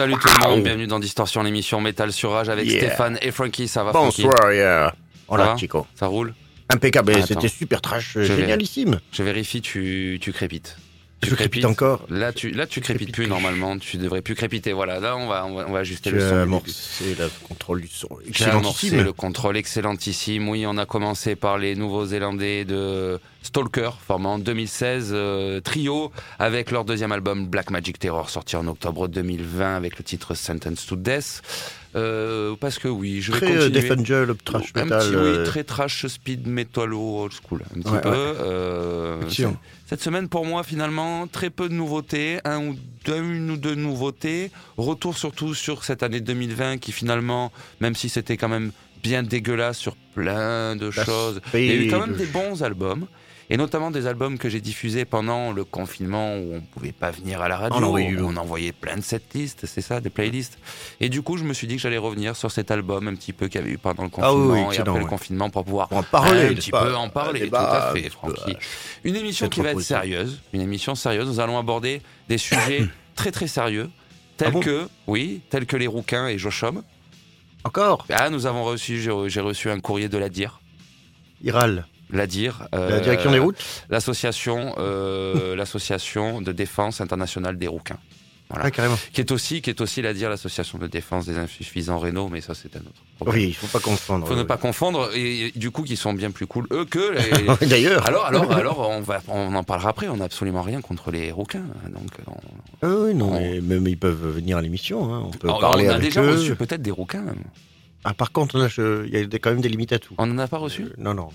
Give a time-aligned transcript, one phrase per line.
[0.00, 3.68] Salut tout le monde, bienvenue dans Distorsion, l'émission Métal sur Rage avec Stéphane et Frankie.
[3.68, 4.94] Ça va Bonsoir, yeah.
[5.28, 5.86] Hola, Chico.
[5.94, 6.32] Ça roule
[6.70, 8.98] Impeccable, c'était super trash, génialissime.
[9.12, 10.78] je vérifie, tu, tu crépites.
[11.20, 13.78] Tu, crépite encore Là, tu, là, tu crépites plus normalement.
[13.78, 14.72] Tu devrais plus crépiter.
[14.72, 16.62] Voilà, là, on va, on va, ajuster le son.
[16.66, 18.08] C'est le contrôle du son.
[18.26, 19.02] Excellentissime.
[19.02, 20.48] le contrôle excellentissime.
[20.48, 26.70] Oui, on a commencé par les Nouveaux-Zélandais de Stalker, formant en 2016 euh, trio avec
[26.70, 30.96] leur deuxième album Black Magic Terror, sorti en octobre 2020 avec le titre Sentence to
[30.96, 31.42] Death.
[31.96, 33.92] Euh, parce que oui, je vais Très euh, continuer.
[33.92, 38.00] Angel, trash un petit, euh, oui, très trash speed metal old school, un petit Ouais,
[38.00, 38.08] peu.
[38.10, 38.14] ouais.
[38.16, 39.56] Euh, Excellent.
[39.86, 43.74] cette semaine, pour moi, finalement, très peu de nouveautés, un ou deux, une ou deux
[43.74, 44.52] nouveautés.
[44.76, 47.50] Retour surtout sur cette année 2020 qui finalement,
[47.80, 48.70] même si c'était quand même
[49.02, 52.62] bien dégueulasse sur plein de La choses, il y a eu quand même des bons
[52.62, 53.06] albums.
[53.52, 57.42] Et notamment des albums que j'ai diffusés pendant le confinement où on pouvait pas venir
[57.42, 57.76] à la radio.
[57.80, 60.56] On envoyait du on envoyait plein de setlists, c'est ça, des playlists.
[61.00, 63.32] Et du coup, je me suis dit que j'allais revenir sur cet album un petit
[63.32, 65.50] peu qu'il y avait eu pendant le Ah oui, confinement oui, et après le confinement
[65.50, 68.08] pour pouvoir Pour en parler, un petit pas peu en parler, débat, tout à fait,
[68.10, 68.50] Francky.
[68.52, 68.58] ouais.
[69.02, 71.26] Une émission qui va être sérieuse, une émission sérieuse.
[71.26, 72.86] Nous allons aborder des sujets
[73.16, 73.90] très très sérieux,
[74.36, 76.84] tels Ah bon que, oui, tels que les rouquins et Jochum.
[77.64, 78.06] Encore?
[78.10, 80.60] Ah, nous avons reçu, j'ai reçu un courrier de la DIR.
[81.42, 83.56] Iral, La DIR, la euh, direction des routes
[83.90, 87.98] l'association, euh, l'association de défense internationale des rouquins,
[88.48, 88.64] voilà.
[88.66, 88.98] Ah, carrément.
[89.12, 92.40] qui est aussi, qui est aussi la DIR, l'association de défense des insuffisants rénaux, mais
[92.40, 93.36] ça c'est un autre problème.
[93.42, 94.26] Oui, il faut pas confondre.
[94.26, 96.98] Faut ne pas confondre et, et du coup qui sont bien plus cool eux que
[97.60, 98.06] les, D'ailleurs.
[98.08, 100.08] Alors, alors, alors, on va, on en parlera après.
[100.08, 101.62] On n'a absolument rien contre les rouquins.
[101.88, 102.32] Donc, on,
[102.82, 105.14] Ah oui, non, On- mais même ils peuvent venir à l'émission.
[105.14, 106.32] hein, On peut on- parler on a avec déjà eux.
[106.32, 107.22] reçu peut-être des rouquins.
[107.22, 107.44] même.
[108.02, 110.14] Ah, par contre, là, je- il y a quand même des limites à tout.
[110.18, 110.84] On n'en a pas reçu?
[110.84, 111.28] Euh, non, non.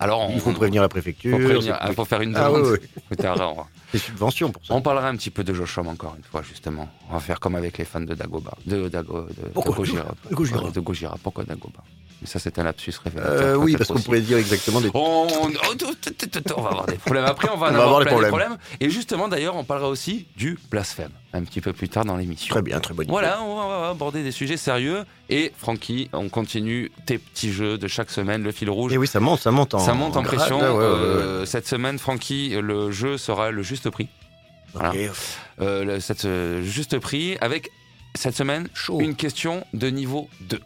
[0.00, 1.36] Alors, on, Il faut prévenir la préfecture.
[1.38, 2.66] faut c'est- ah, faut faire une Ah, demande.
[2.66, 2.88] oui, oui.
[3.10, 4.74] Écoutez, alors, Des subventions pour ça.
[4.74, 6.88] on parlera un petit peu de Joshom encore une fois, justement.
[7.10, 9.74] On va faire comme avec les fans de Dagoba, de Dago, de, Pourquoi.
[11.22, 11.82] Pourquoi Dagoba?
[12.20, 13.32] Mais ça, c'est un lapsus révélateur.
[13.32, 14.88] Euh, oui, parce qu'on pourrait dire exactement des.
[14.92, 15.48] On, oh,
[16.56, 17.24] on va avoir des problèmes.
[17.24, 18.56] Après, on va avoir, des problèmes.
[18.80, 22.52] Et justement, d'ailleurs, on parlera aussi du blasphème un petit peu plus tard dans l'émission.
[22.54, 23.12] Très bien, très bonne idée.
[23.12, 25.04] Voilà, on va, aborder des sujets sérieux.
[25.30, 28.92] Et Francky, on continue tes petits jeux de chaque semaine, le fil rouge.
[28.92, 29.78] Et oui, ça monte, ça monte en.
[29.78, 30.58] Ça monte en pression.
[30.58, 30.84] ouais, ouais.
[30.84, 34.08] Euh, Cette semaine, Francky, le jeu sera le juste prix.
[34.72, 34.92] voilà.
[35.60, 37.70] Euh, le- cette, euh, juste prix avec
[38.14, 38.68] cette semaine
[38.98, 40.60] une question de niveau 2.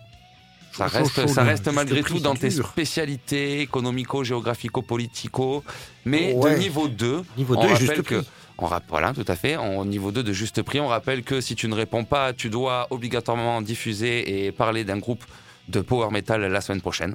[0.73, 1.29] Ça reste,
[1.65, 5.63] ça malgré tout dans tes spécialités économico, géographico, politico,
[6.05, 6.55] mais Ouais.
[6.55, 7.23] de niveau 2.
[7.37, 8.29] Niveau on 2, rappelle juste que- prix.
[8.59, 9.57] On rappelle, voilà, tout à fait.
[9.57, 12.49] Au niveau 2 de juste prix, on rappelle que si tu ne réponds pas, tu
[12.49, 15.25] dois obligatoirement diffuser et parler d'un groupe
[15.69, 17.15] de power metal la semaine prochaine.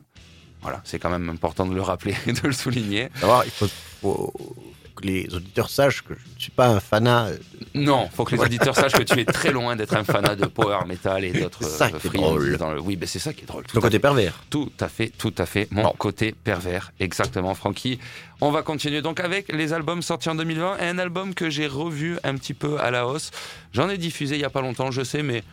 [0.62, 3.10] Voilà, c'est quand même important de le rappeler et de le souligner.
[3.20, 3.68] Savoir, il faut,
[4.02, 4.34] faut
[4.98, 7.28] que les auditeurs sachent que je ne suis pas un fanat.
[7.28, 7.38] euh,
[7.74, 10.46] Non, faut que les auditeurs sachent que tu es très loin d'être un fanat de
[10.48, 12.18] power metal et d'autres C'est ça euh, qui est friandises
[12.52, 12.58] drôle.
[12.58, 13.64] dans le- Oui, ben c'est ça qui est drôle.
[13.64, 14.00] Tout Ton côté fait.
[14.00, 14.44] pervers.
[14.50, 15.68] Tout à fait, tout à fait.
[15.72, 18.00] Mon côté pervers, exactement, Francky.
[18.42, 21.68] On va continuer donc avec les albums sortis en 2020 et un album que j'ai
[21.68, 23.32] revu un petit peu à la hausse.
[23.74, 25.44] J'en ai diffusé il y a pas longtemps, je sais, mais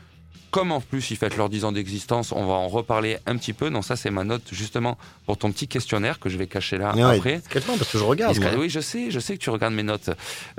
[0.55, 3.53] comme en plus ils fêtent leurs 10 ans d'existence, on va en reparler un petit
[3.53, 3.71] peu.
[3.71, 4.97] Donc ça, c'est ma note justement
[5.27, 7.39] pour ton petit questionnaire que je vais cacher là Ouais, après.
[7.39, 8.39] discrètement, parce que je regarde.
[8.57, 10.11] Oui, je sais, je sais que tu regardes mes notes.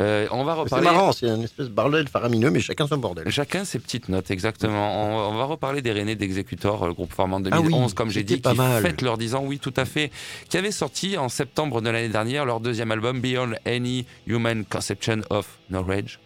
[0.01, 0.83] Euh, on va C'est reparler.
[0.83, 3.29] marrant, c'est un espèce de bordel faramineux, mais chacun son bordel.
[3.31, 5.05] Chacun ses petites notes, exactement.
[5.29, 8.09] On, on va reparler des René d'Executor, le groupe formé en Ah oui, 2011, comme
[8.09, 8.81] j'ai dit, pas qui mal.
[8.81, 10.11] fête leurs 10 ans, oui, tout à fait,
[10.49, 15.21] qui avait sorti en septembre de l'année dernière leur deuxième album, Beyond Any Human Conception
[15.29, 16.19] of Knowledge.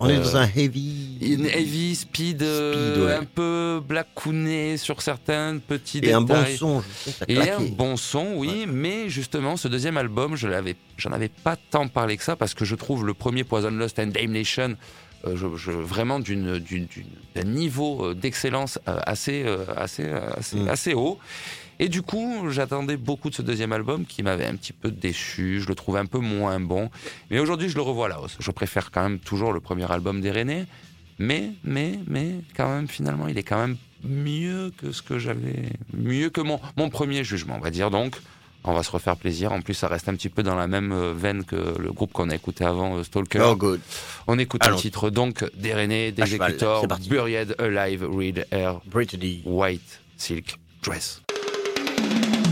[0.00, 1.18] On est Euh, dans un heavy.
[1.20, 3.14] Une heavy speed, euh, Speed, ouais.
[3.14, 6.14] un peu blackouné sur certains petits Et détails.
[6.16, 10.36] un bon son, je sais, Et un bon son, oui, mais justement, ce deuxième album,
[10.36, 13.44] je l'avais, j'en avais pas tant parlé que ça parce que je trouve le premier
[13.44, 14.76] Poison Lost and Damnation
[15.26, 20.68] euh, je, je- vraiment d'un niveau euh, d'excellence euh, assez, euh, assez, euh, assez, Mm.
[20.68, 21.18] assez haut.
[21.78, 25.60] Et du coup, j'attendais beaucoup de ce deuxième album qui m'avait un petit peu déçu.
[25.60, 26.90] Je le trouvais un peu moins bon.
[27.30, 28.36] Mais aujourd'hui, je le revois à la hausse.
[28.38, 30.66] Je préfère quand même toujours le premier album des René.
[31.18, 35.70] Mais, mais, mais, quand même, finalement, il est quand même mieux que ce que j'avais.
[35.92, 37.90] Mieux que mon, mon premier jugement, on va dire.
[37.90, 38.16] Donc,
[38.64, 39.52] on va se refaire plaisir.
[39.52, 42.12] En plus, ça reste un petit peu dans la même euh, veine que le groupe
[42.12, 43.40] qu'on a écouté avant, euh, Stalker.
[43.44, 43.80] Oh, good.
[44.26, 47.08] On écoute un titre donc des René, des À cheval, exécuteurs, c'est parti.
[47.08, 49.42] Buried Alive, Red Air, Brittany.
[49.44, 51.23] White Silk Dress.
[52.06, 52.43] Thank you.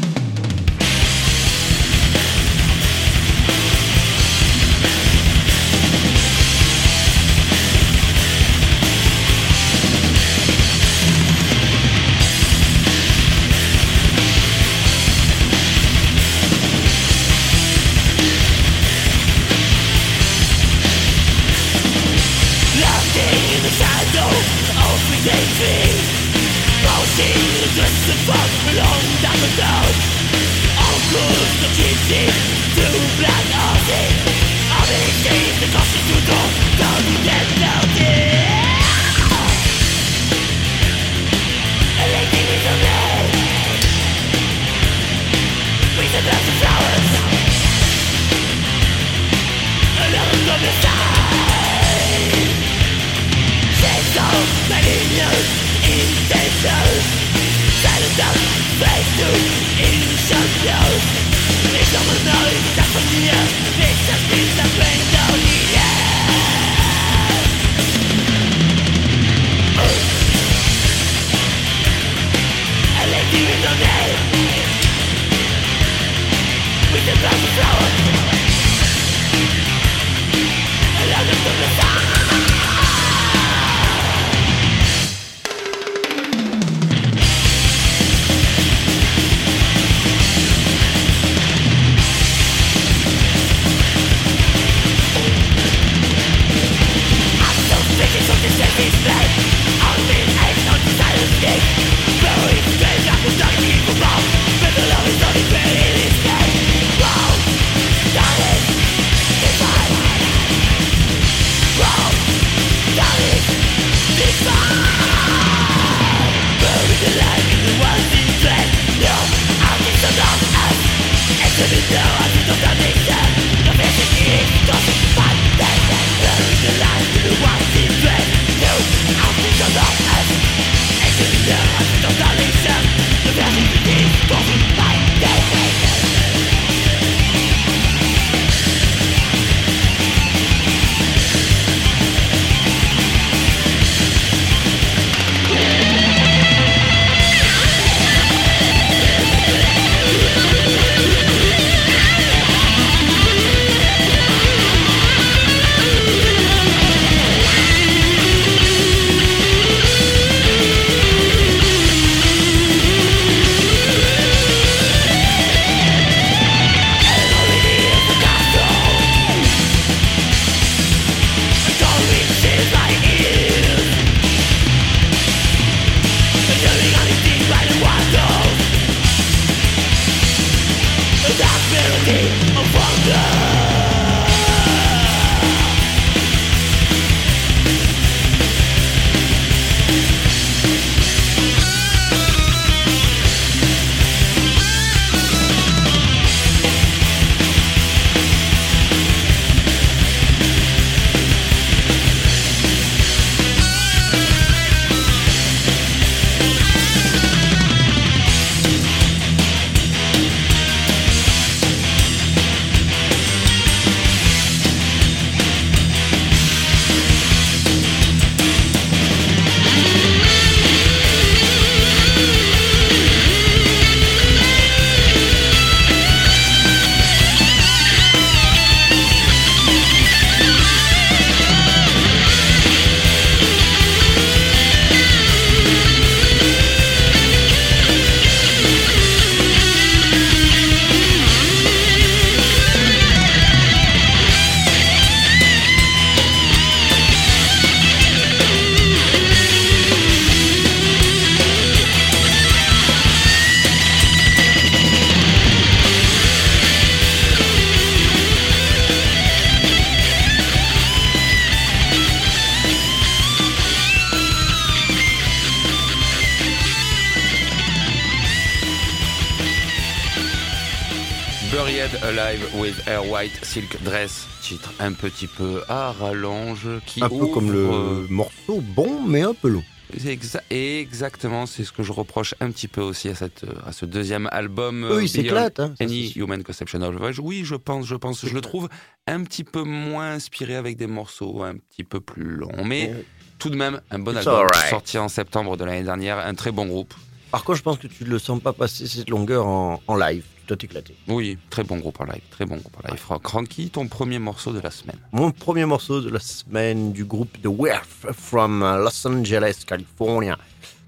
[271.56, 277.26] Alive with Air White Silk Dress, titre un petit peu à rallonge qui Un peu
[277.26, 279.62] comme le ouvre- morceau bon, mais un peu long.
[279.94, 283.85] Exa- exactement, c'est ce que je reproche un petit peu aussi à, cette, à ce
[283.85, 284.82] deuxième album.
[284.85, 285.61] Euh, ils s'éclatent.
[285.61, 286.12] Hein, ça, c'est Any.
[286.16, 287.18] Human Conception of Voyage.
[287.21, 288.25] Oui, je pense, je pense.
[288.25, 288.71] Je le trouve
[289.06, 292.64] un petit peu moins inspiré avec des morceaux un petit peu plus longs.
[292.64, 293.04] Mais Ouais.
[293.38, 294.71] tout de même, un bon It's album alright.
[294.71, 296.18] sorti en septembre de l'année dernière.
[296.18, 296.94] Un très bon groupe.
[297.30, 299.97] Par contre, je pense que tu ne le sens pas passer cette longueur en, en
[299.97, 300.25] live.
[300.42, 300.96] Tu dois t'éclater.
[301.06, 302.20] Oui, très bon groupe en live.
[302.30, 303.00] Très bon groupe en live.
[303.22, 304.99] Cranky, ton premier morceau de la semaine.
[305.12, 310.37] Mon premier morceau de la semaine du groupe The Werf from Los Angeles, California.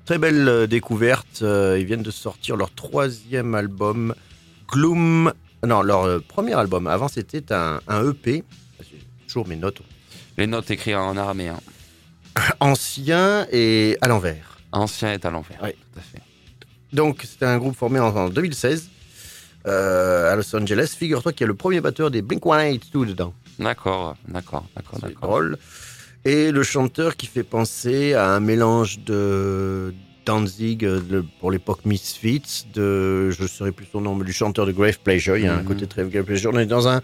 [0.06, 1.42] Très belle euh, découverte.
[1.42, 4.14] euh, ils viennent de sortir leur troisième album,
[4.68, 5.32] Gloom.
[5.64, 6.88] Non, leur euh, premier album.
[6.88, 8.42] Avant, c'était un, un EP.
[9.28, 9.80] Toujours mes notes.
[10.36, 11.60] Les notes écrites en araméen.
[12.60, 14.58] Ancien et à l'envers.
[14.72, 15.60] Ancien est à l'envers.
[15.62, 15.70] Oui.
[15.92, 16.20] Tout à fait.
[16.92, 18.90] Donc, c'était un groupe formé en, en 2016
[19.66, 20.94] euh, à Los Angeles.
[20.98, 23.32] Figure-toi qu'il y a le premier batteur des Blink 182 dedans.
[23.58, 25.56] D'accord, d'accord, d'accord, C'est drôle.
[26.24, 29.94] Et le chanteur qui fait penser à un mélange de
[30.26, 34.32] Danzig euh, de- pour l'époque Misfits, de, je ne saurais plus son nom, mais du
[34.32, 35.36] chanteur de Grave Pleasure.
[35.36, 35.64] Il y a un Mhm.
[35.66, 36.50] côté très Grave Pleasure.
[36.54, 37.02] On est dans un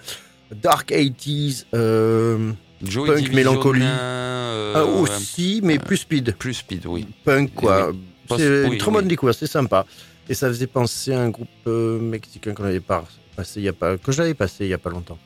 [0.63, 3.83] dark 80s, euh, Punk, Divisionin, mélancolie.
[3.85, 6.35] euh, ah, aussi, mais plus speed.
[6.39, 7.07] plus speed, oui.
[7.25, 7.93] Punk, quoi.
[8.37, 9.09] C'est oui, une très bonne oui.
[9.09, 9.85] découverte, c'est sympa.
[10.31, 13.69] Et ça faisait penser à un groupe euh, mexicain qu'on avait pas passé il y
[13.69, 15.19] a pas, que j'avais passé il y a pas longtemps.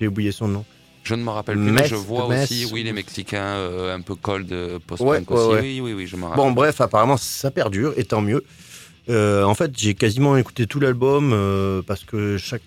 [0.00, 0.64] J'ai oublié son nom.
[1.02, 4.00] Je ne me rappelle plus, mais je vois Metz, aussi, oui, les Mexicains euh, un
[4.00, 5.48] peu cold, euh, Ouais, post-punk ouais, aussi.
[5.52, 5.60] ouais.
[5.62, 6.36] Oui, oui, oui, je me rappelle.
[6.36, 8.44] Bon, bref, apparemment, ça perdure, et tant mieux.
[9.08, 12.62] Euh, en fait, j'ai quasiment écouté tout l'album euh, parce que chaque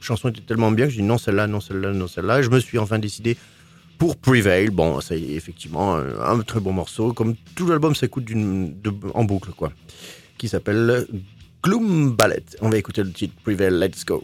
[0.00, 2.42] chanson était tellement bien que j'ai dit non, celle-là, non, celle-là, non, celle-là.
[2.42, 3.36] Je me suis enfin décidé
[3.98, 4.70] pour Prevail.
[4.70, 7.12] Bon, ça y est, effectivement, un très bon morceau.
[7.12, 8.28] Comme tout l'album s'écoute
[9.14, 9.72] en boucle, quoi.
[10.38, 11.06] Qui s'appelle
[11.64, 12.44] Gloom Ballet.
[12.60, 14.22] On va écouter le titre Prevail, let's go.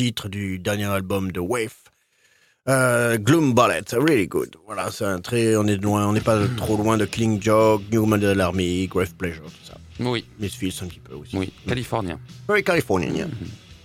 [0.00, 1.74] Titre du dernier album de Wave.
[2.70, 4.56] Euh, Gloom Ballet, really good.
[4.64, 7.82] Voilà, c'est un très, on est loin, on n'est pas trop loin de King Jog,
[7.92, 9.74] New Model Army, Grave Pleasure, tout ça.
[10.02, 11.36] Oui, Misfits un petit peu aussi.
[11.36, 12.18] oui, californien.
[12.48, 13.28] Very Californien.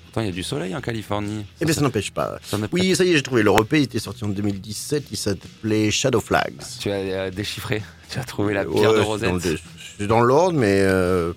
[0.06, 1.46] Pourtant, il y a du soleil en Californie.
[1.60, 2.40] Eh bien, ça n'empêche pas.
[2.42, 3.44] Ça Oui, ça y est, j'ai trouvé.
[3.44, 5.08] L'Europé il était sorti en 2017.
[5.12, 6.62] Il s'appelait Shadow Flags.
[6.80, 9.60] Tu as euh, déchiffré, tu as trouvé la pierre Ouais, de Rosette le-
[9.98, 11.34] C'est dans l'ordre, mais euh,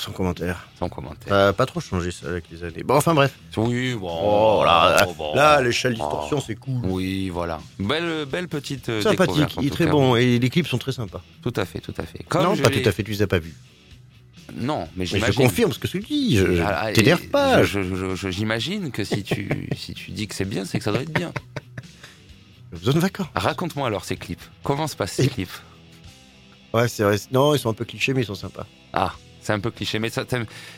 [0.00, 0.66] sans commentaire.
[0.78, 1.28] sans commentaire.
[1.28, 2.82] Ça a pas trop changé ça avec les années.
[2.82, 3.32] Bon, enfin bref.
[3.56, 4.08] Oui, bon.
[4.10, 5.34] Oh, là, bon.
[5.34, 6.02] là, l'échelle Oh.
[6.02, 6.80] distorsion, c'est cool.
[6.84, 7.60] Oui, voilà.
[7.78, 9.90] Belle, belle petite euh, Sympathique, il est très cas.
[9.92, 11.22] bon et les clips sont très sympas.
[11.42, 12.22] Tout à fait, tout à fait.
[12.28, 13.54] Comme non, pas tout à fait, tu les as pas vus.
[14.56, 16.36] Non, mais Mais je confirme ce que tu dis.
[16.36, 17.62] Je, Ah, t'énerve pas.
[17.62, 21.12] J'imagine que si tu, si tu dis que c'est bien, c'est que ça doit être
[21.12, 21.32] bien.
[22.72, 23.26] De vacances.
[23.34, 24.42] Raconte-moi alors ces clips.
[24.62, 25.50] Comment se passent ces Et- clips?
[26.72, 27.16] Ouais, c'est vrai.
[27.32, 28.66] Non, ils sont un peu clichés, mais ils sont sympas.
[28.92, 30.24] Ah, c'est un peu cliché, mais ça,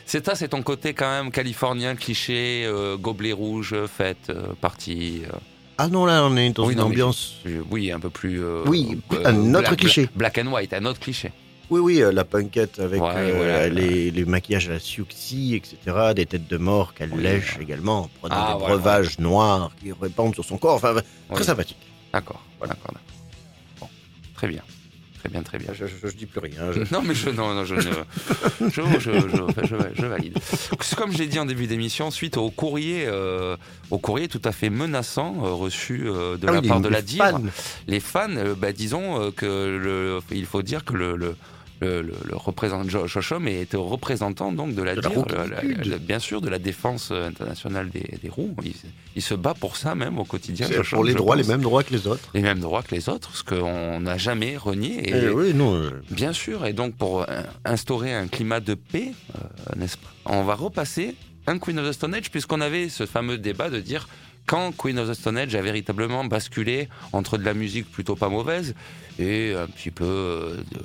[0.06, 5.22] c'est ça, c'est ton côté quand même californien, cliché, euh, gobelet rouge, fête, euh, partie.
[5.26, 5.36] euh,
[5.78, 7.36] Ah non, là, on est dans Oui, une non, ambiance.
[7.70, 8.42] oui, un peu plus.
[8.42, 10.08] euh, Oui, un autre black- cliché.
[10.14, 11.32] Black and white, un autre cliché.
[11.70, 13.68] Oui, oui, la punkette avec Ouais, voilà.
[13.68, 16.12] les, les maquillages à la Siouxsie, etc.
[16.14, 17.62] Des têtes de mort qu'elle Oui, lèche voilà.
[17.62, 20.74] également, en prenant Ah, des voilà, breuvages noirs qui répandent sur son corps.
[20.74, 20.94] Enfin,
[21.32, 21.78] très sympathique.
[22.12, 23.00] D'accord, d'accord, d'accord.
[23.80, 23.88] Bon,
[24.34, 24.60] très bien,
[25.22, 25.68] très bien, très bien.
[25.72, 26.72] Je, je- je dis plus rien.
[26.72, 27.74] je- Non, mais je, non, non, je,
[30.06, 30.38] valide.
[30.96, 33.56] Comme je l'ai dit en début d'émission, suite au courrier, euh,
[33.90, 36.88] au courrier tout à fait menaçant euh, reçu euh, de Ah la oui, part de
[36.88, 37.38] la DIR,
[37.86, 41.36] les fans, bah, disons que le, il faut dire que le, le,
[41.82, 42.80] le, le- le représentant
[43.36, 45.84] Homme est représentant donc de la De la DIR, la- la- rouquitude.
[45.86, 48.54] la- bien sûr de la défense internationale des, des roues.
[48.64, 48.72] Il,
[49.16, 50.68] il se bat pour ça même au quotidien.
[50.68, 52.28] Pour Homme, les droits, les mêmes droits que les autres.
[52.34, 55.08] les mêmes droits que les autres, ce qu'on n'a jamais renié.
[55.08, 55.74] Et, Eh oui, non.
[55.74, 57.26] euh, Bien sûr, et donc pour
[57.64, 59.38] instaurer un climat de paix, euh,
[59.76, 61.14] n'est-ce pas On va repasser
[61.46, 64.08] un Queen of the Stone Age, puisqu'on avait ce fameux débat de dire
[64.46, 68.28] quand Queen of the Stone Age a véritablement basculé entre de la musique plutôt pas
[68.28, 68.74] mauvaise
[69.18, 70.78] et un petit peu euh, de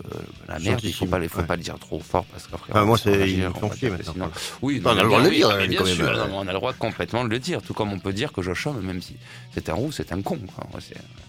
[0.48, 0.80] la merde.
[0.84, 1.46] Il faut pas, faut ouais.
[1.46, 2.72] pas le dire trop fort parce qu'après.
[2.72, 4.30] Enfin, moi, c'est- ils font chier maintenant.
[4.62, 6.54] Oui, on a le droit de le dire, bien même, sûr, non, on a le
[6.54, 9.16] droit complètement de le dire, tout comme on peut dire que Josh Homme, même si
[9.54, 10.38] c'est un roux, c'est un con.
[10.56, 10.68] quoi.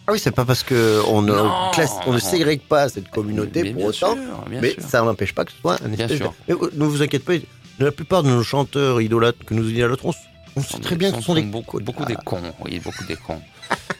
[0.07, 1.71] Ah oui, c'est pas parce que on ne Non.
[1.73, 4.83] classe, on ne ségrègue pas cette communauté Mais pour autant, sûr, mais sûr.
[4.83, 6.35] ça n'empêche pas que ce soit un Bien sûr.
[6.49, 6.55] de...
[6.55, 7.47] Mais, ne vous inquiétez pas,
[7.85, 10.13] la plupart de nos chanteurs idolâtres que nous idolâtrons,
[10.57, 12.57] on sait très bien que ce sont des beaucoup, beaucoup des connards.
[12.57, 12.65] cons.
[12.65, 13.41] Oui, beaucoup des cons.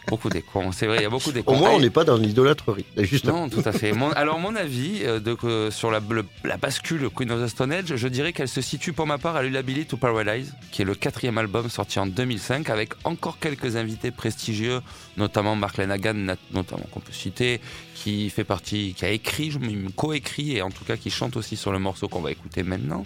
[0.09, 0.73] Beaucoup des cons.
[0.73, 1.55] C'est vrai, il y a beaucoup des cons.
[1.55, 2.85] Au moins, on n'est pas dans l'idolâtrerie.
[2.97, 3.43] Justement.
[3.43, 3.93] Non, tout à fait.
[3.93, 7.73] Mon- alors, mon avis euh, de, sur la, le- la bascule Queen of the Stone
[7.73, 10.85] Age, je dirais qu'elle se situe pour ma part à l'Ulability to Paradise, qui est
[10.85, 14.81] le quatrième album sorti en 2005, avec encore quelques invités prestigieux,
[15.17, 17.61] notamment Mark Lanagan, notamment qu'on peut citer,
[17.95, 19.53] qui fait partie, qui a écrit,
[19.97, 23.05] coécrit, et en tout cas qui chante aussi sur le morceau qu'on va écouter maintenant.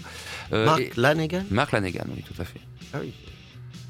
[0.53, 2.61] Euh, Mark Lanegan Mark Lanagan, oui, tout à fait.
[2.95, 3.13] Ah oui,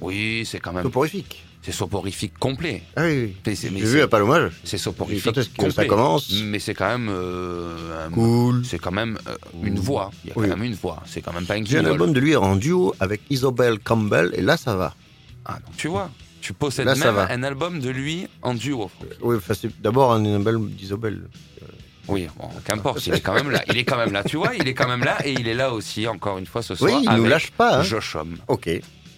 [0.01, 1.45] Oui, c'est quand même, soporifique.
[1.63, 2.83] C'est soporifique complet.
[2.97, 3.55] Ah oui, oui.
[3.57, 4.53] J'ai vu à Palomage.
[4.65, 5.87] C'est soporifique que ça complet.
[5.87, 8.65] commence Mais c'est quand même euh, Cool.
[8.65, 10.11] c'est quand même euh, une voix.
[10.25, 11.03] Il y a quand même une voix.
[11.07, 14.33] C'est quand même pas un J'ai un album de lui en duo avec Isobel Campbell,
[14.35, 14.95] et là, ça va.
[15.45, 17.29] Ah, donc tu vois, tu possèdes Là, ça même va.
[17.31, 18.91] un album de lui en duo.
[19.21, 21.23] Oui, c'est d'abord un album d'Isobel.
[22.09, 23.63] Oui, bon, qu'importe, il est quand même là.
[23.69, 24.25] Il est quand même là.
[24.25, 26.61] Tu vois, il est quand même là et il est là aussi encore une fois
[26.63, 26.91] ce soir.
[26.93, 27.79] Oui, il nous avec lâche pas.
[27.79, 27.83] hein.
[27.85, 28.39] Josh Homme.
[28.49, 28.69] Ok.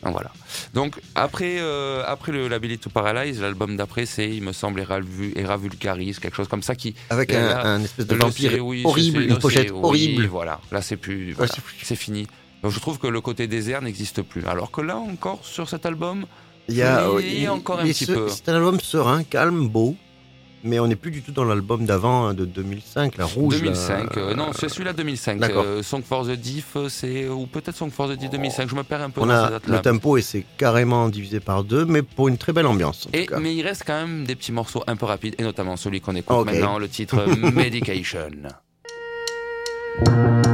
[0.04, 0.30] Donc, Voilà.
[0.74, 4.98] Donc après, euh, après le to Paralyze, l'album d'après, c'est, il me semble, Era,
[5.36, 6.94] Era Vulgaris, quelque chose comme ça qui.
[7.10, 10.26] Avec un, là, un espèce de vampire oui, horrible, une pochette oui, horrible.
[10.26, 11.84] voilà, là c'est plus, voilà, foutu.
[11.84, 12.26] c'est fini.
[12.62, 14.44] Donc je trouve que le côté désert n'existe plus.
[14.46, 16.26] Alors que là encore sur cet album,
[16.68, 18.28] Il y a, Oui, euh, il y a encore un petit ce- peu.
[18.28, 19.96] C'est un album serein, calme, beau,
[20.64, 23.54] mais on n'est plus du tout dans l'album d'avant, hein, de 2005, la rouge.
[23.54, 23.60] là.
[23.60, 25.38] 2005, euh, non c'est celui-là 2005.
[25.38, 25.64] D'accord.
[25.66, 28.68] Euh, Song for the Diff, c'est ou peut-être Song for the Diff 2005.
[28.68, 31.64] Je me perds un peu On dans a le tempo et c'est carrément divisé par
[31.64, 33.08] deux, mais pour une très belle ambiance.
[33.12, 36.00] Et, mais il reste quand même des petits morceaux un peu rapides, et notamment celui
[36.00, 37.16] qu'on écoute maintenant, le titre
[37.52, 38.20] Medication.
[40.04, 40.53] Medication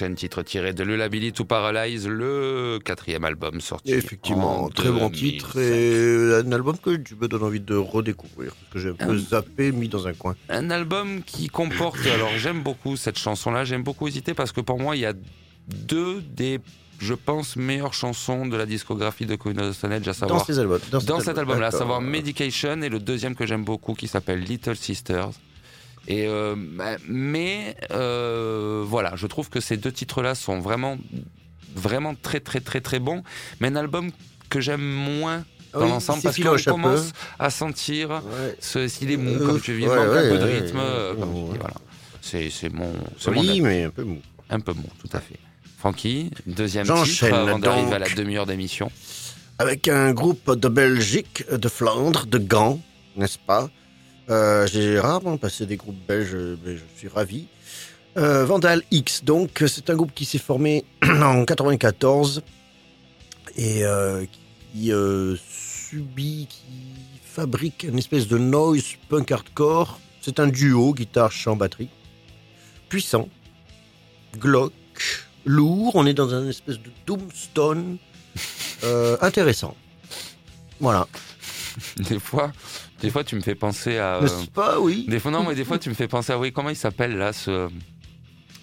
[0.00, 3.92] Medication, titre tiré de Lullaby to Paralyze, le quatrième album sorti.
[3.92, 5.12] Effectivement, en très bon 2005.
[5.12, 9.06] titre et un album que tu me donnes envie de redécouvrir, parce que j'ai un
[9.06, 10.36] peu zappé, mis dans un coin.
[10.48, 11.98] Un album qui comporte.
[12.06, 15.12] Alors j'aime beaucoup cette chanson-là, j'aime beaucoup hésiter parce que pour moi il y a
[15.68, 16.58] deux des,
[16.98, 20.12] je pense, meilleures chansons de la discographie de Queen of the Stone Age, à Dans
[20.12, 20.80] savoir ces albums.
[20.90, 24.40] Dans, dans cet album-là, à savoir Medication et le deuxième que j'aime beaucoup qui s'appelle
[24.40, 25.30] Little Sisters.
[26.10, 30.98] Et euh, bah, mais euh, voilà, je trouve que ces deux titres-là sont vraiment,
[31.76, 33.22] vraiment très très très très bons.
[33.60, 34.10] Mais un album
[34.48, 38.56] que j'aime moins dans oui, l'ensemble parce qu'on commence à sentir Ouais.
[38.58, 40.80] ce s'il est mou, Euh, comme tu ouais, manque un peu de rythme,
[41.20, 41.74] comme tu dis, voilà.
[42.20, 44.18] C'est c'est mon, c'est mon Joli, mais un peu mou.
[44.50, 45.38] un peu mou, tout à fait.
[45.78, 48.90] Francky, deuxième titre avant d'arriver à la demi-heure d'émission.
[49.60, 52.80] Avec un groupe de Belgique, de Flandre, de Gand,
[53.16, 53.70] n'est-ce pas?
[54.28, 57.46] Euh, J'ai rarement passé des groupes belges, mais je suis ravi.
[58.16, 62.42] Euh, Vandal X, donc, c'est un groupe qui s'est formé en 94
[63.56, 64.24] et euh,
[64.72, 70.00] qui euh, subit, qui fabrique une espèce de noise punk hardcore.
[70.20, 71.88] C'est un duo, guitare, chant, batterie.
[72.88, 73.28] Puissant,
[74.38, 74.72] glauque,
[75.44, 75.92] lourd.
[75.94, 77.96] On est dans un espèce de doomstone
[79.20, 79.76] intéressant.
[80.80, 81.06] Voilà.
[81.96, 82.52] Des fois,
[83.00, 84.16] des fois, tu me fais penser à.
[84.16, 86.38] euh, N'est-ce pas, oui Des fois, non, mais des fois, tu me fais penser à.
[86.38, 87.68] Oui, comment il s'appelle là, ce,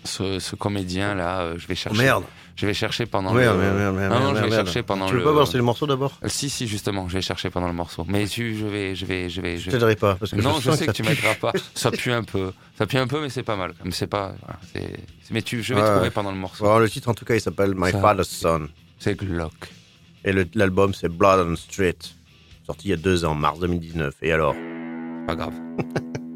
[0.03, 1.97] ce, ce comédien là euh, Je vais Oh, chercher.
[2.01, 2.23] merde.
[2.55, 3.61] Je vais chercher pendant Merde, le.
[3.61, 5.19] merde, merde, merde, non, non, je vais chercher pendant Tu le.
[5.19, 6.17] veux pas balancer le morceau d'abord?
[6.23, 8.03] Euh, Si, si, justement, je vais chercher pendant le morceau.
[8.09, 9.57] Mais tu, je vais, je vais, je vais.
[9.57, 9.69] Je Je...
[9.69, 10.15] t'aiderai pas.
[10.15, 11.53] Parce que Non, je, sais que ça tu m'aideras pas.
[11.75, 12.51] Ça pue un peu.
[12.75, 13.73] Ça pue un peu, mais c'est pas mal.
[13.85, 14.33] Mais c'est pas.
[14.73, 14.79] c'est-
[15.21, 15.91] c'est- Mais tu, je vais Ouais.
[15.91, 16.63] trouver pendant le morceau.
[16.63, 18.67] Bon, le titre, en tout cas, il s'appelle My Ça- Father's Son.
[18.97, 19.53] C'est Glock.
[20.25, 21.95] Et le- l'album, c'est Blood on the Street.
[22.67, 24.15] Sorti il y a deux ans, mars 2019.
[24.23, 24.53] Et alors?
[25.25, 25.53] Pas grave.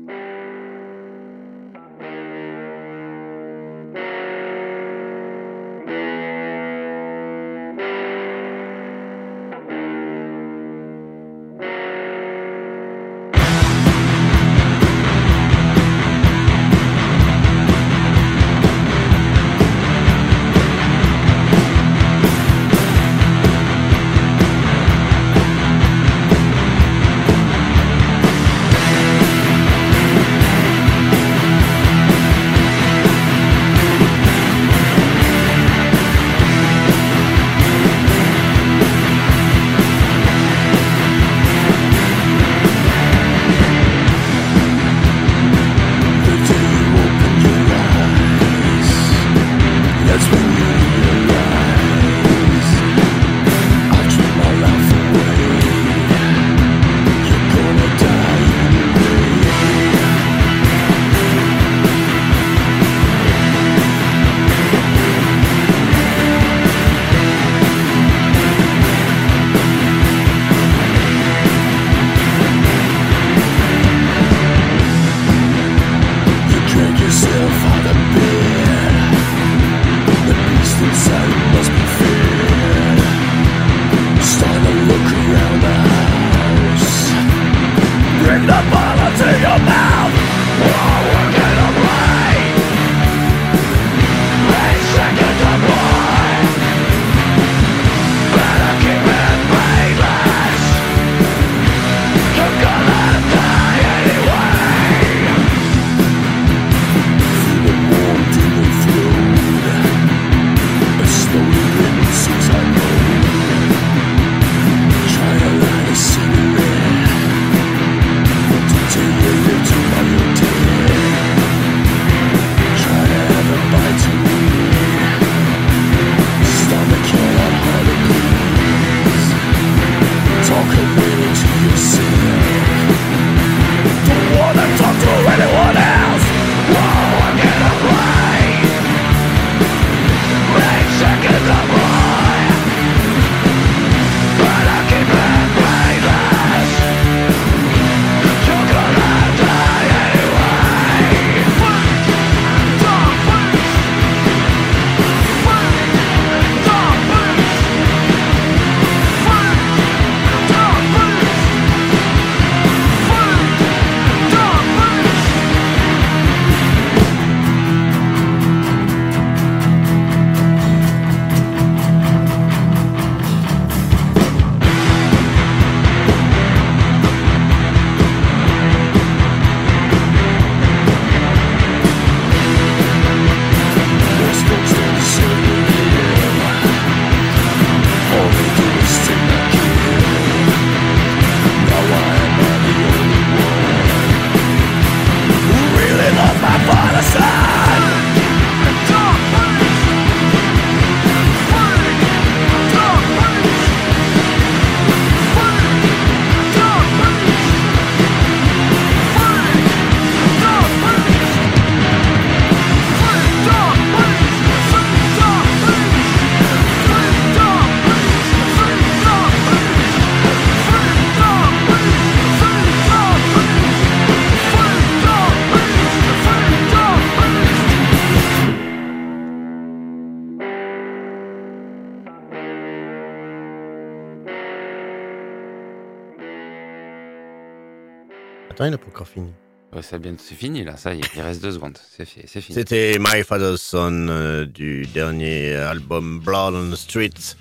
[238.62, 239.32] Attends, il n'a pas encore fini.
[239.74, 241.80] Ouais, c'est bien, c'est fini là, ça y est, il reste deux secondes.
[241.98, 242.54] C'est fi- c'est fini.
[242.56, 247.36] C'était My Father's Son euh, du dernier album Blood on the Streets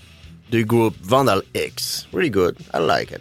[0.51, 2.09] du groupe Vandal X.
[2.15, 2.57] Really good.
[2.73, 3.21] I like it.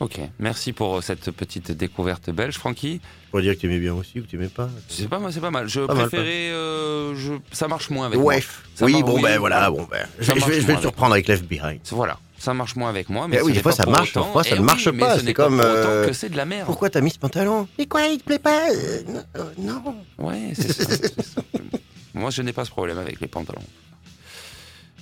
[0.00, 3.02] Ok, merci pour euh, cette petite découverte belge, Francky.
[3.30, 4.70] Pour dire que tu aimais bien aussi ou que tu aimais pas.
[4.88, 5.68] C'est pas mal, c'est pas mal.
[5.68, 8.34] Je Pas mal, préférais, euh, je, ça marche moins avec moi.
[8.74, 10.06] Ça Oui, marche- bon, ben voilà, bon, ben.
[10.18, 11.80] Je, Ça je marche vais, je vais moins le surprendre avec Left Behind.
[11.90, 14.44] Voilà, ça marche moins avec moi, mais Eh oui, des fois, ça marche, autant- parfois,
[14.44, 16.66] ça Eh ne marche pas, ce c'est comme, euh, que c'est de la merde.
[16.66, 17.66] Pourquoi t'as mis ce pantalon?
[17.78, 18.68] Mais quoi, il te plaît pas?
[18.70, 19.82] Euh, non, euh, Non.
[20.18, 21.40] Ouais, c'est ça, c'est ça.
[22.14, 23.62] Moi, je n'ai pas ce problème avec les pantalons.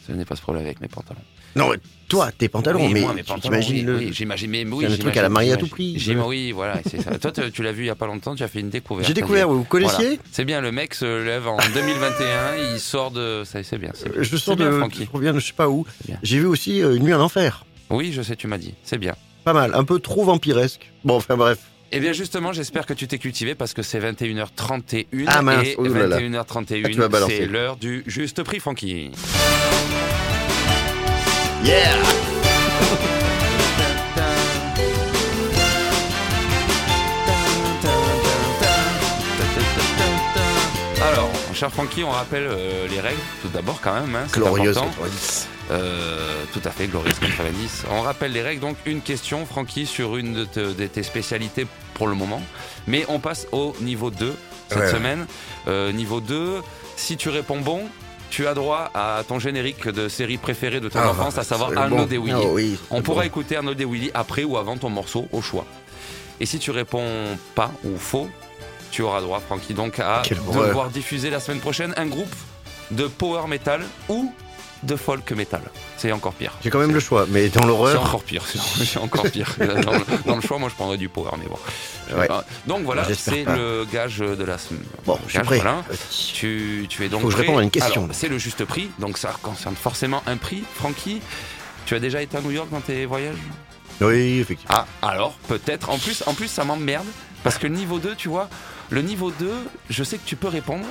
[0.09, 1.21] Je n'ai pas ce problème avec mes pantalons.
[1.55, 1.77] Non, mais
[2.09, 3.97] toi, tes pantalons, Oui, mais, moi, mes tu pantalons, t'imagines oui, le.
[3.99, 5.97] oui, j'imagine, mais oui, C'est un truc à la mariée à tout prix.
[6.27, 7.19] Oui, voilà, c'est ça.
[7.19, 9.07] Toi, tu l'as vu il y a pas longtemps, tu as fait une découverte.
[9.07, 10.23] J'ai découvert, vous connaissiez Voilà.
[10.33, 13.43] C'est bien, le mec se lève en 2021, il sort de.
[13.45, 13.93] Ça, c'est bien.
[14.05, 14.13] bien.
[14.23, 14.79] Je sors bien, de.
[14.79, 15.05] Francky.
[15.05, 15.87] Je reviens de je sais pas où.
[16.07, 16.19] Bien.
[16.23, 17.65] J'ai vu aussi euh, Une nuit en enfer.
[17.91, 18.75] Oui, je sais, tu m'as dit.
[18.83, 19.15] C'est bien.
[19.45, 20.91] Pas mal, un peu trop vampiresque.
[21.05, 21.59] Bon, enfin bref.
[21.95, 25.05] Eh bien, justement, j'espère que tu t'es cultivé parce que c'est 21h31.
[25.27, 26.19] Ah, mince, et oh là là.
[26.21, 29.11] 21h31, Ah, c'est l'heure du juste prix, Francky.
[31.65, 32.03] Yeah
[41.03, 44.15] Alors, mon cher Francky, on rappelle euh, les règles tout d'abord quand même.
[44.15, 44.95] Hein, Glorieuse important.
[45.03, 45.49] 90.
[45.73, 47.85] Euh, tout à fait, Glorieuse 90.
[47.91, 51.67] On rappelle les règles, donc une question, Francky, sur une de, te- de tes spécialités
[51.95, 52.41] pour le moment.
[52.87, 54.35] Mais on passe au niveau 2
[54.69, 54.91] cette ouais.
[54.91, 55.27] semaine.
[55.67, 56.61] Euh, niveau 2,
[56.97, 57.83] si tu réponds bon,
[58.33, 61.77] tu as droit à ton générique de série préférée de ton Ah, enfance, à savoir
[61.77, 62.07] Arnaud bon.
[62.07, 62.33] Willy.
[62.35, 63.27] Ah oui, On pourra bon.
[63.27, 65.67] écouter Arnaud Willy après ou avant ton morceau, au choix.
[66.41, 68.31] Et si tu réponds pas ou faux,
[68.91, 72.35] tu auras droit, Francky, donc à devoir diffuser la semaine prochaine un groupe
[72.91, 74.33] de power metal ou
[74.83, 75.63] de folk metal.
[75.97, 76.53] C'est encore pire.
[76.63, 78.03] J'ai quand même le choix, mais dans C'est l'horreur.
[78.05, 78.45] encore pire.
[78.47, 79.55] c'est- C'est encore pire.
[79.59, 81.59] Dans le, dans le choix, moi, je prendrais du power, mais bon.
[82.19, 82.29] Ouais.
[82.67, 84.83] Donc voilà, c'est le gage de la semaine.
[85.07, 85.57] Bon, je suis Gage, prêt.
[85.59, 85.85] voilà.
[85.89, 86.33] Vas-y.
[86.35, 88.09] Tu, tu es donc Faut que je réponde à une question.
[88.13, 90.65] C'est le juste prix, donc ça concerne forcément un prix.
[90.75, 91.21] Francky,
[91.87, 93.37] tu as déjà été à New York dans tes voyages?
[94.01, 94.75] Oui, effectivement.
[95.03, 95.91] Ah, alors, peut-être.
[95.91, 97.07] En plus, en plus ça m'emmerde.
[97.45, 98.49] Parce que le niveau 2, tu vois,
[98.91, 99.51] le niveau 2,
[99.91, 100.85] je sais que tu peux répondre.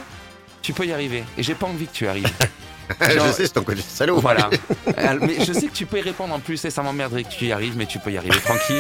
[0.62, 1.24] Tu peux y arriver.
[1.38, 2.30] Et j'ai pas envie que tu arrives.
[3.00, 4.20] genre- je sais, c'est ton côté salaud.
[4.20, 4.50] Voilà.
[4.98, 7.30] Euh, mais je sais que tu peux y répondre en plus et ça m'emmerderait que
[7.32, 8.38] tu y arrives, mais tu peux y arriver.
[8.40, 8.74] Francky,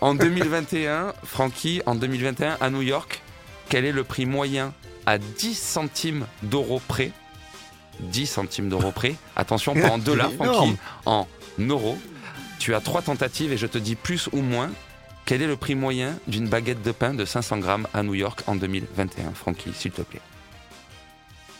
[0.00, 3.22] en 2021, Francky, en 2021, à New York,
[3.68, 4.72] quel est le prix moyen
[5.06, 7.12] à 10 centimes d'euros près?
[8.00, 9.14] 10 centimes d'euros près.
[9.36, 11.26] Attention, pas en dollars, Francky, en
[11.60, 11.96] euros.
[12.58, 14.70] Tu as trois tentatives et je te dis plus ou moins.
[15.26, 18.40] Quel est le prix moyen d'une baguette de pain de 500 grammes à New York
[18.46, 20.20] en 2021, Francky, s'il te plaît?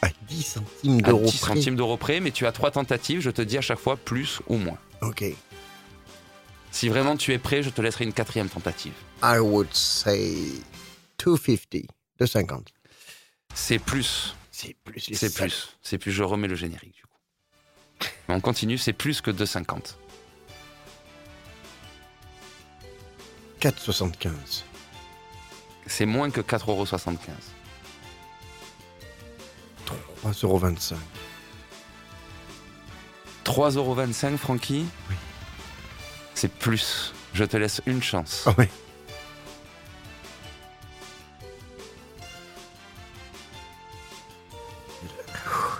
[0.04, 1.54] À 10 centimes d'euros 10 près.
[1.54, 4.40] centimes d'euros près, mais tu as trois tentatives, je te dis à chaque fois plus
[4.48, 4.78] ou moins.
[5.00, 5.24] Ok.
[6.70, 8.92] Si vraiment tu es prêt, je te laisserai une quatrième tentative.
[9.22, 10.34] I would say
[11.24, 11.86] 250.
[12.18, 12.68] 250.
[13.54, 14.34] C'est plus.
[14.50, 15.00] C'est plus.
[15.00, 15.76] C'est plus.
[15.82, 16.12] C'est plus.
[16.12, 18.08] Je remets le générique du coup.
[18.28, 19.94] On continue, c'est plus que 2,50.
[23.60, 24.64] 4,75.
[25.86, 27.16] C'est moins que 4,75€.
[30.32, 30.94] 3,25
[33.44, 35.16] 3,25€, Francky Oui.
[36.34, 37.12] C'est plus.
[37.34, 38.44] Je te laisse une chance.
[38.46, 38.68] Ah ouais.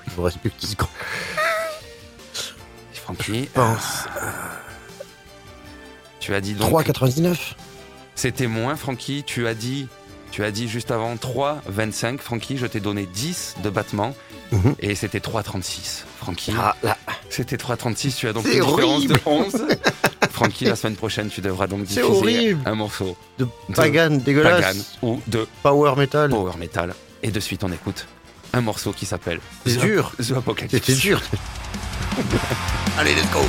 [0.06, 0.88] Il vous reste plus que 10 secondes.
[2.92, 4.04] Francky, Pense.
[6.20, 6.70] tu as dit donc.
[6.72, 7.54] 3,99
[8.14, 9.24] C'était moins, Francky.
[9.24, 9.88] Tu as dit.
[10.30, 12.18] Tu as dit juste avant 3,25.
[12.18, 14.14] Francky, je t'ai donné 10 de battement.
[14.80, 16.02] Et c'était 3,36.
[16.20, 16.52] Francky.
[16.58, 16.96] Ah là,
[17.28, 19.14] C'était 3,36, tu as donc C'est une différence horrible.
[19.14, 19.52] de 11.
[20.30, 22.60] Francky, la semaine prochaine, tu devras donc C'est diffuser horrible.
[22.66, 24.60] un morceau de Pagan dégueulasse.
[24.64, 26.30] Pagan ou de Power Metal.
[26.30, 26.94] Power Metal.
[27.22, 28.06] Et de suite, on écoute
[28.52, 30.12] un morceau qui s'appelle C'est The- dur.
[30.18, 30.72] The Apocalypse.
[30.74, 31.20] C'était dur.
[32.98, 33.40] Allez, let's go.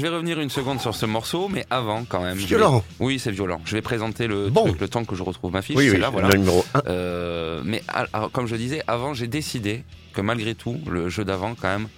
[0.00, 2.38] Je vais revenir une seconde sur ce morceau, mais avant quand même.
[2.38, 2.82] vais- Violent.
[3.00, 3.60] Oui, c'est violent.
[3.66, 4.64] Je vais présenter le Bon.
[4.64, 5.76] truc le temps que je retrouve ma fiche.
[5.76, 6.28] Oui, c'est oui, là, voilà.
[6.28, 6.80] le numéro 1.
[6.86, 9.84] Euh, mais alors, comme je disais, avant, j'ai décidé
[10.14, 11.88] que malgré tout, le jeu d'avant, quand même,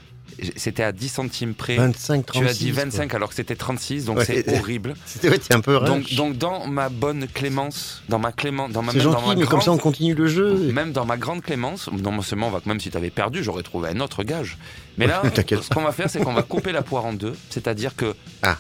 [0.57, 1.77] c'était à 10 centimes près.
[1.77, 2.49] 25, tu 36.
[2.51, 4.25] as dit 25 alors que c'était 36, donc Ouais.
[4.25, 4.95] c'est horrible.
[5.07, 6.15] C'était un peu Donc, rush.
[6.15, 9.71] donc dans ma bonne clémence, dans ma clémence, dans ma dans ma mais comme ça
[9.71, 10.55] on grande- continue le jeu.
[10.73, 13.89] même dans ma grande clémence, non seulement va, même si tu avais perdu, j'aurais trouvé
[13.91, 14.59] un autre gage.
[14.99, 17.35] Mais là, ce qu'on va faire, c'est qu'on va couper la poire en deux.
[17.51, 18.59] C'est-à-dire que, Ah.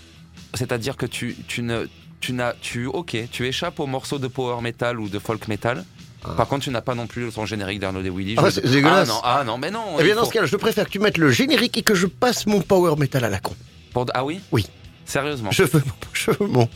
[0.54, 1.86] c'est-à-dire que tu, tu ne,
[2.20, 5.84] tu n'as, tu, ok, tu échappes aux morceaux de power metal ou de folk metal.
[6.24, 6.30] Ah.
[6.36, 8.36] Par contre, tu n'as pas non plus ton générique d'Arnaud de Willy.
[8.38, 9.08] Ah, c'est dégueulasse.
[9.10, 9.96] Ah non, ah non, mais non.
[9.98, 11.94] Eh bien, dans faut- ce cas-là, je préfère que tu mettes le générique et que
[11.94, 13.54] je passe mon power metal à la con.
[13.92, 14.40] pour- Ah oui?
[14.52, 14.66] Oui.
[15.04, 15.50] Sérieusement?
[15.50, 15.92] Je veux mon.
[16.12, 16.68] Je veux mon.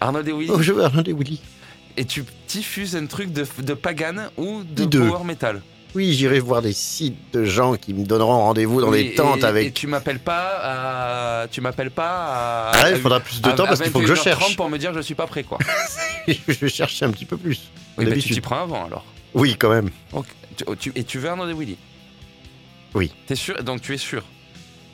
[0.00, 0.50] Arnaud de Willy.
[0.52, 1.40] Oh, je veux Arnaud des Willy.
[1.98, 5.60] Et tu diffuses un truc de, de pagan ou de power metal?
[5.96, 9.40] Oui, j'irai voir des sites de gens qui me donneront rendez-vous dans Oui, les tentes
[9.40, 9.66] et, avec.
[9.68, 12.70] Et tu m'appelles pas à, tu m'appelles pas à.
[12.74, 14.56] Ah, il faudra plus de à- temps parce qu'il faut que je 21h30 cherche.
[14.56, 15.56] pour me dire je suis pas prêt quoi.
[16.28, 17.70] je vais chercher un petit peu plus.
[17.96, 19.06] Oui, mais tu t'y prends avant alors.
[19.32, 19.88] Oui, quand même.
[20.12, 20.26] Ok.
[20.58, 21.78] Tu- oh, tu- et tu veux Arnaud de Willy?
[22.94, 23.10] Oui.
[23.26, 23.62] T'es sûr?
[23.64, 24.22] Donc tu es sûr?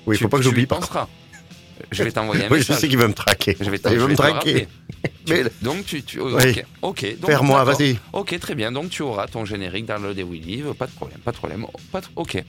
[0.07, 0.77] Oui, il Tu- faut pas que tu j'oublie y pas.
[0.77, 1.09] penseras.
[1.91, 2.79] Je vais t'envoyer un Oui, je message.
[2.79, 3.57] sais qu'il va me traquer.
[3.61, 4.69] Je vais Il je me traquer.
[5.29, 6.33] Mais Donc tu, tu- Oui.
[6.33, 7.17] ok, ok.
[7.21, 7.79] donc, faire-moi, d'accord.
[7.79, 7.99] vas-y.
[8.13, 8.73] Ok, très bien.
[8.73, 10.63] Donc tu auras ton générique de Willy.
[10.79, 11.67] Pas de problème, pas de problème.
[11.91, 12.43] Pas de- Ok.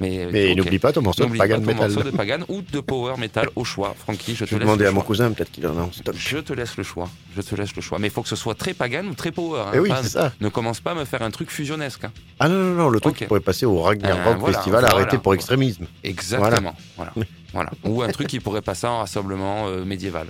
[0.00, 0.56] Mais, Mais ok.
[0.56, 1.90] n'oublie pas ton morceau de Pagan ton Metal.
[1.92, 3.94] morceau de Pagan ou de Power Metal au choix.
[3.98, 5.06] Francky, je te Je vais laisse demander le à mon choix.
[5.08, 6.14] cousin, peut-être qu'il en a en stock.
[6.16, 7.08] Je te laisse le choix.
[7.36, 7.98] Je te laisse le choix.
[7.98, 9.60] Mais il faut que ce soit très pagan ou très power.
[9.66, 9.70] hein.
[9.74, 10.32] Eh oui, ça.
[10.40, 12.04] ne commence pas à me faire un truc fusionnesque.
[12.04, 12.12] hein.
[12.38, 14.94] Ah non, non, non, le truc qui pourrait passer au Ragnarok Euh, voilà, Festival voilà.
[14.96, 15.86] arrêté pour extrémisme.
[16.02, 16.74] Exactement.
[16.96, 17.12] Voilà.
[17.52, 17.70] Voilà.
[17.82, 20.28] Ou un truc qui pourrait passer en rassemblement euh, médiéval.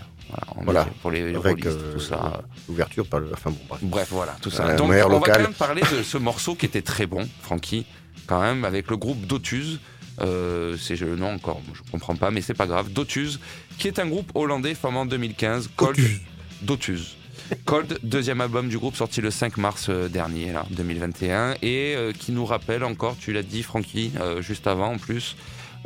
[0.63, 0.87] Voilà.
[1.03, 2.41] Pour les, Avec rôlistes, euh, tout ça.
[2.67, 3.29] l'ouverture par le.
[3.35, 3.81] Enfin bon, bref.
[3.83, 4.65] Bref, voilà, tout ça.
[4.69, 5.35] Euh, Donc, on va local.
[5.37, 7.85] quand même parler de ce morceau qui était très bon, Francky,
[8.27, 9.79] quand même, avec le groupe Dotus.
[10.21, 12.91] Euh, c'est le nom encore, je comprends pas, mais c'est pas grave.
[12.93, 13.41] Dotus,
[13.79, 15.71] qui est un groupe hollandais formé en 2015.
[15.77, 16.21] Cold Dotus.
[16.63, 17.17] Dotus.
[17.65, 22.13] Cold, deuxième album du groupe sorti le 5 mars euh, dernier, là, 2021, et euh,
[22.13, 25.37] qui nous rappelle encore, tu l'as dit, Francky, euh, juste avant en plus,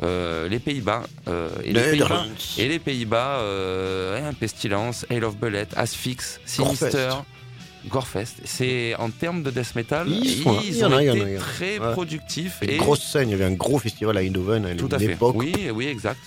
[0.03, 1.03] euh, les Pays-Bas.
[1.27, 1.91] euh, et les Pays-Bas.
[1.93, 2.35] Netherlands.
[2.57, 7.09] Et les Pays-Bas, euh, hein, Pestilence, Hail of Bullet, Asphyx, Sinister,
[7.89, 8.35] Gorefest.
[8.45, 11.17] C'est en termes de death metal, Ils sont ont a, il y en a, été
[11.17, 11.91] il y en très Ouais.
[11.93, 12.57] productifs.
[12.61, 15.07] Une grosse scène, il y avait un gros festival à Eindhoven à tout à une
[15.07, 15.13] fait.
[15.13, 15.35] époque.
[15.37, 16.19] Oui, oui, exact.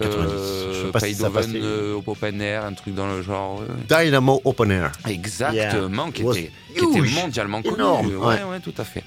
[0.00, 0.24] 90.
[0.32, 3.62] Euh, Je sais pas si ça euh, au Open Air, un truc dans le genre.
[3.62, 4.92] euh, Dynamo Open Air.
[5.08, 7.74] Exactement, qui, était, qui était mondialement connu.
[7.76, 8.42] Énorme, ouais, ouais.
[8.50, 9.04] ouais, tout à fait.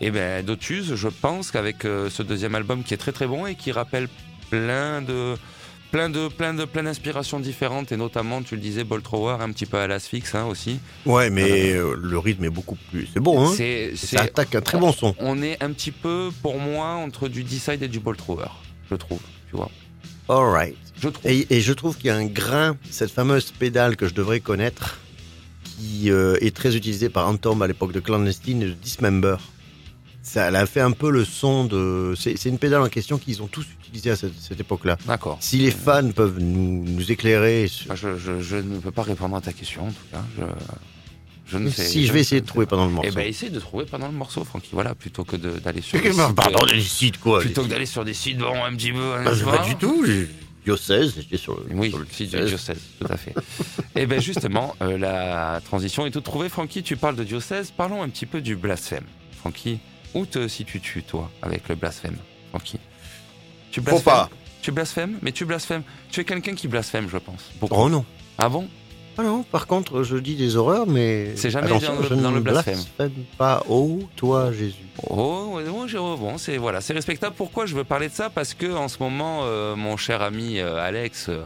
[0.00, 3.46] Et ben Dotus, je pense qu'avec euh, ce deuxième album qui est très très bon
[3.46, 4.08] et qui rappelle
[4.50, 5.34] plein de
[5.94, 9.52] plein de plein de plein d'inspirations différentes et notamment tu le disais Bolt Thrower un
[9.52, 10.80] petit peu à l'Asphyx hein, aussi.
[11.06, 13.06] Ouais, mais euh, le rythme est beaucoup plus.
[13.14, 15.14] C'est bon, hein C'est Ça attaque un très bon son.
[15.20, 18.50] on est un petit peu pour moi entre du D-side et du Bolt Thrower,
[18.90, 19.70] je trouve, tu vois.
[20.28, 20.76] Alright.
[21.00, 21.30] Je trouve.
[21.30, 24.40] Et, et je trouve qu'il y a un grain, cette fameuse pédale que je devrais
[24.40, 24.98] connaître,
[25.62, 29.36] qui euh, est très utilisée par Anthem à l'époque de Clandestine et de Dismember.
[30.26, 32.14] Ça, elle a fait un peu le son de.
[32.18, 34.96] C'est une pédale en question qu'ils ont tous utilisée à cette, cette époque-là.
[35.06, 35.36] D'accord.
[35.40, 39.02] Si les fans peuvent nous, nous éclairer, sur- Ah, Je, je, je ne peux pas
[39.02, 40.22] répondre à ta question en tout cas.
[40.38, 40.44] Je,
[41.46, 41.84] je ne sais.
[41.84, 42.70] si je vais essayer de trouver pas.
[42.70, 43.10] pendant le morceau.
[43.12, 44.70] Eh ben, essaye de trouver pendant le morceau, Francky.
[44.72, 45.98] Voilà, plutôt que de- d'aller sur.
[45.98, 47.40] Eh des ben, sites, Pardon, euh, des sites quoi.
[47.40, 49.12] plutôt que d'aller sur des sites bon un petit peu.
[49.26, 50.06] Ah, c'est pas du tout.
[50.64, 51.66] Diocèse, j'étais sur le.
[51.74, 52.78] Oui, sur le si, du diocèse.
[52.98, 53.34] tout à fait.
[53.94, 56.48] Et bien justement, euh, la transition est toute trouvée.
[56.48, 59.04] Francky, tu parles de diocèse, parlons un petit peu du blasphème.
[59.38, 59.78] Francky,
[60.14, 62.16] où te situes-tu, toi, avec le blasphème,
[62.50, 62.78] Francky?
[63.70, 64.30] Tu Faut pas.
[64.62, 65.18] Tu blasphèmes?
[65.22, 65.82] Mais tu blasphèmes.
[66.10, 67.50] Tu es quelqu'un qui blasphème, je pense.
[67.60, 67.74] Beaucoup.
[67.76, 68.04] Oh non.
[68.38, 68.68] Ah bon?
[69.16, 71.36] Ah non, par contre, je dis des horreurs, mais.
[71.36, 72.80] C'est jamais Attention, dans le- je dans ne le blasphème.
[73.38, 73.62] pas.
[73.68, 74.74] Oh, toi, Jésus.
[75.08, 77.34] Oh, ouais, ouais, j'ai- oh, bon, c'est voilà, c'est respectable.
[77.36, 78.28] Pourquoi je veux parler de ça?
[78.30, 81.44] Parce que en ce moment, euh, mon cher ami euh, Alex euh,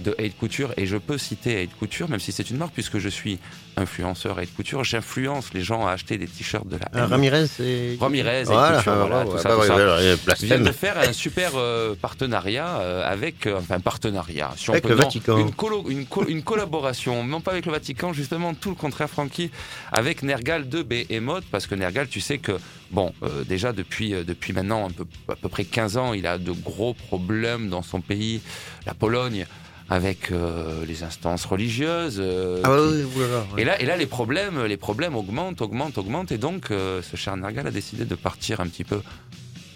[0.00, 2.98] de Hate Couture, et je peux citer Hate Couture, même si c'est une marque, puisque
[2.98, 3.38] je suis
[3.76, 7.08] influenceur Hate Couture, j'influence les gens à acheter des t-shirts de la haine.
[7.10, 7.96] Ramirez et.
[8.00, 9.74] Ramirez et voilà, Couture, voilà, tout ça, bah tout ouais, ça.
[9.74, 14.72] voilà, vient de faire un super euh, partenariat euh, avec, euh, enfin partenariat, si on
[14.74, 15.38] Avec peut le non, Vatican.
[15.38, 19.08] une, colo- une, co- une collaboration, non pas avec le Vatican, justement tout le contraire,
[19.08, 19.50] Francky,
[19.92, 22.52] avec Nergal de Behemoth, parce que Nergal, tu sais que
[22.90, 26.26] bon, euh, déjà depuis euh, depuis maintenant un peu à peu près 15 ans, il
[26.26, 28.40] a de gros problèmes dans son pays,
[28.86, 29.46] la Pologne,
[29.90, 32.18] avec euh, les instances religieuses.
[32.20, 33.38] euh, Ah qui- oui, voilà.
[33.54, 33.62] ouais.
[33.62, 37.16] et là, et là, les problèmes, les problèmes augmentent, augmentent, augmentent, et donc euh, ce
[37.16, 39.00] cher Nergal a décidé de partir un petit peu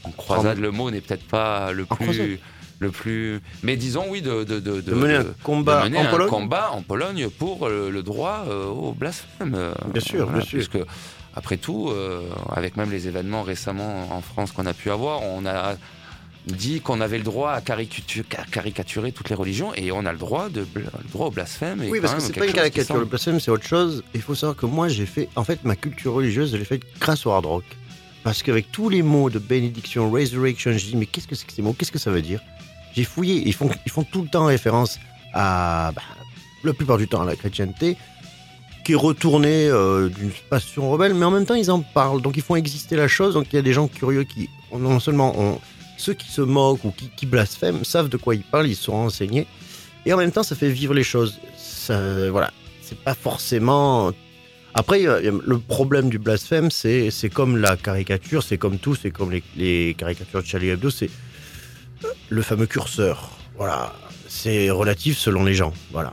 [0.05, 0.59] en croisade.
[0.59, 2.15] Le mot n'est peut-être pas le En croisade.
[2.27, 2.39] plus,
[2.79, 6.11] le plus, mais disons oui de de de, De mener un combat mener en un
[6.11, 6.29] Pologne.
[6.29, 9.57] combat en Pologne pour le droit euh, au blasphème.
[9.93, 10.59] Bien sûr, bien sûr.
[10.59, 10.79] Puisque
[11.35, 11.91] après tout,
[12.55, 15.75] avec même les événements récemment en France qu'on a pu avoir, on a
[16.47, 20.13] dit qu'on avait le droit à caricatu- à caricaturer toutes les religions et on a
[20.13, 21.83] le droit, de, le droit au blasphème.
[21.83, 22.97] est Oui, parce que c'est pas une caricature.
[22.97, 24.05] Le blasphème, c'est autre chose.
[24.15, 25.29] Il faut savoir que moi, j'ai fait.
[25.37, 27.65] En fait, ma culture religieuse, je l'ai faite grâce au hard rock.
[28.23, 31.53] Parce qu'avec tous les mots de bénédiction, resurrection, je dis, mais qu'est-ce que c'est que
[31.53, 31.75] ces mots?
[31.79, 32.41] Qu'est-ce que ça veut dire?
[32.95, 33.43] J'ai fouillé.
[33.47, 34.99] Ils font, ils font tout le temps référence
[35.33, 35.93] à.
[35.95, 36.03] bah,
[36.63, 37.97] la plupart du temps à la chrétienté,
[38.85, 42.23] qui est retournée euh, d'une passion rebelle, mais en même temps, ils en parlent.
[42.23, 43.35] Donc, ils font exister la chose.
[43.35, 45.61] Donc, il y a des gens curieux qui, non seulement ont.
[45.97, 48.93] Ceux qui se moquent ou qui, qui blasphèment savent de quoi ils parlent, ils sont
[48.93, 49.47] renseignés.
[50.07, 51.39] Et en même temps, ça fait vivre les choses.
[51.57, 54.13] Ça, voilà, c'est pas forcément.
[54.75, 59.31] Après, le problème du blasphème, c'est c'est comme la caricature, c'est comme tout, c'est comme
[59.31, 61.11] les, les caricatures de Charlie Hebdo, c'est
[62.29, 63.31] le fameux curseur.
[63.57, 63.95] Voilà,
[64.29, 65.73] c'est relatif selon les gens.
[65.93, 66.13] Voilà,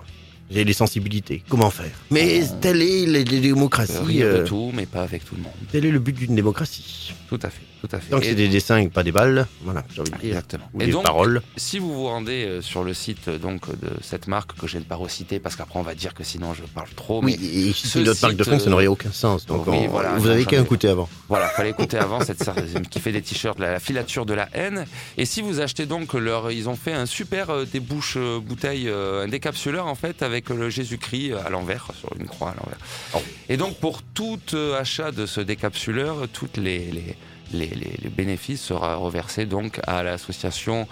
[0.52, 1.44] et les sensibilités.
[1.50, 1.92] Comment faire?
[2.12, 2.56] Mais Oh.
[2.62, 3.98] telle est les démocraties.
[4.06, 5.54] Rire de euh, tout, mais pas avec tout le monde.
[5.72, 7.14] tel est le but d'une démocratie.
[7.30, 8.16] Tout à fait, tout à fait.
[8.18, 10.28] Et- c'est des dessins et pas des balles, voilà, j'ai envie de dire.
[10.30, 10.70] Exactement.
[10.74, 11.42] Ou Et des donc, paroles.
[11.58, 14.78] si vous vous rendez euh, sur le site euh, donc de cette marque que je
[14.78, 17.74] ne pas reciter parce qu'après on va dire que sinon je parle trop, mais Oui,
[17.76, 19.46] ce si notre marque de fond, ça euh, n'aurait aucun sens.
[19.46, 21.10] Donc, oui, on- voilà, vous avez qu'à écouter avant.
[21.28, 22.42] Voilà, fallait écouter avant cette
[22.90, 24.86] qui fait des t-shirts, la, la filature de la haine.
[25.18, 28.88] Et si vous achetez donc leur, ils ont fait un super euh, débouche euh, bouteille,
[28.90, 32.78] euh, un décapsuleur en fait avec le Jésus-Christ à l'envers, sur une croix à l'envers.
[33.16, 33.20] Oh.
[33.50, 34.40] Et donc pour tout
[34.80, 37.16] achat de ce décapsuleur, toutes les, les,
[37.54, 40.88] les, les- les bénéfices sera reversé donc à l'association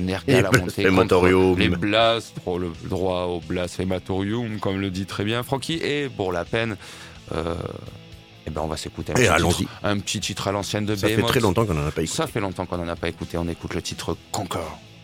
[0.00, 1.50] Nergal Blasphématorium.
[1.54, 6.08] contre les blas, pour le droit au blasphématorium, comme le dit très bien Francky, et
[6.08, 6.76] pour la peine.
[7.34, 7.54] euh,
[8.46, 9.54] eh ben on va s'écouter un, Et petit allons-y.
[9.56, 12.02] titre- un petit titre à l'ancienne de Ça fait très longtemps qu'on n'en a pas
[12.02, 12.16] écouté.
[12.16, 13.38] Ça fait longtemps qu'on n'en a pas écouté.
[13.38, 14.58] On écoute le titre Conquer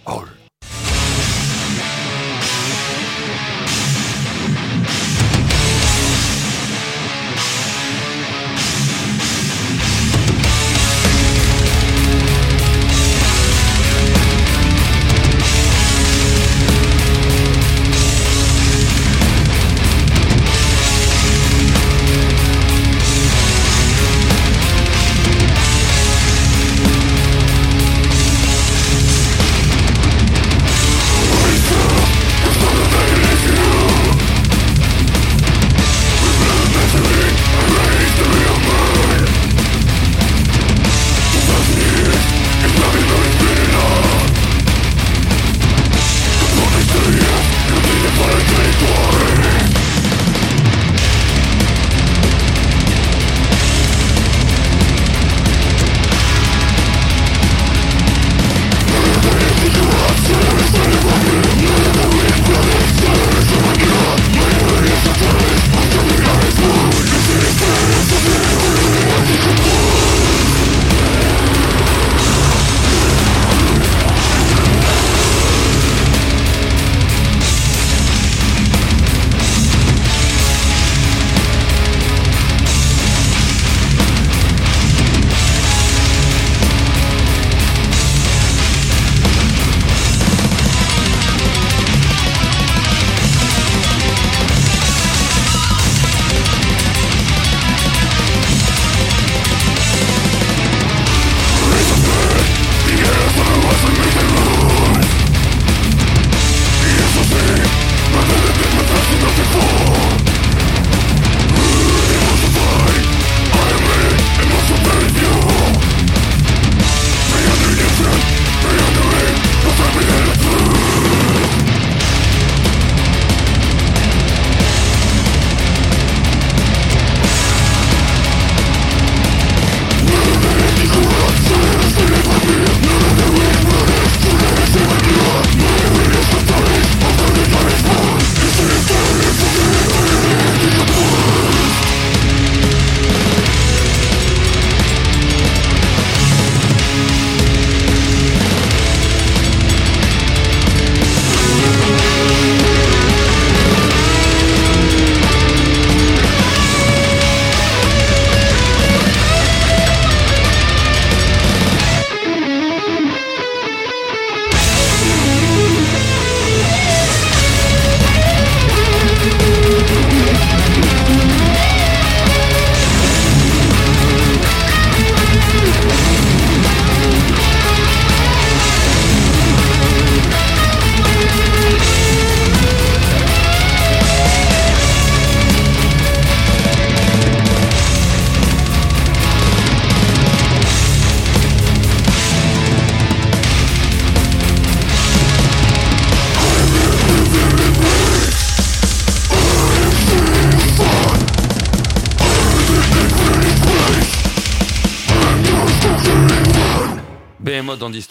[0.07, 0.27] All.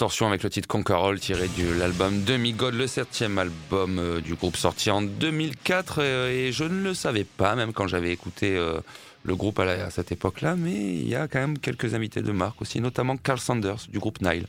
[0.02, 4.58] Distorsion avec le titre Conqueror tiré de l'album Demi-God, le septième album euh, du groupe
[4.58, 8.80] sorti en 2004 euh, et je ne le savais pas même quand j'avais écouté euh,
[9.24, 12.24] le groupe à, la- à cette époque-là mais il y a quand même quelques invités
[12.24, 14.48] de marque aussi notamment Carl Sanders du groupe Nile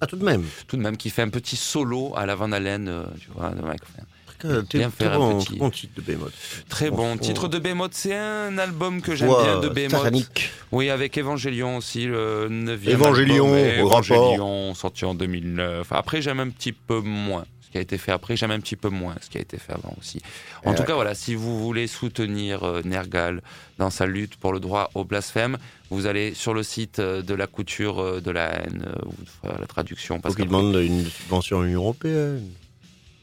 [0.00, 0.44] Ah, tout de même.
[0.66, 3.60] tout de même qui fait un petit solo à la Van Halen tu vois de
[3.60, 4.05] Mike Oldfield.
[4.44, 6.32] Bien faire un bon, petit- bon titre de Behemoth.
[6.68, 9.90] très On- bon on- titre de Behemoth c'est un album que j'aime bien de Behemoth
[9.92, 10.50] satanique.
[10.72, 12.90] Oui, avec Evangelion aussi, le 9e.
[12.92, 13.86] Évangélion, album.
[13.86, 15.86] Évangélion, sorti en 2009.
[15.92, 18.36] Après, j'aime un petit peu moins ce qui a été fait après.
[18.36, 20.20] J'aime un petit peu moins ce qui a été fait avant aussi.
[20.64, 23.42] En tout cas, voilà, si vous voulez soutenir euh, Nergal
[23.78, 25.56] dans sa lutte pour le droit au blasphème,
[25.90, 29.60] vous allez sur le site euh, de la couture euh, de la haine, vous ferez
[29.60, 30.20] la traduction.
[30.20, 32.42] Parce qu'il demande une subvention Européenne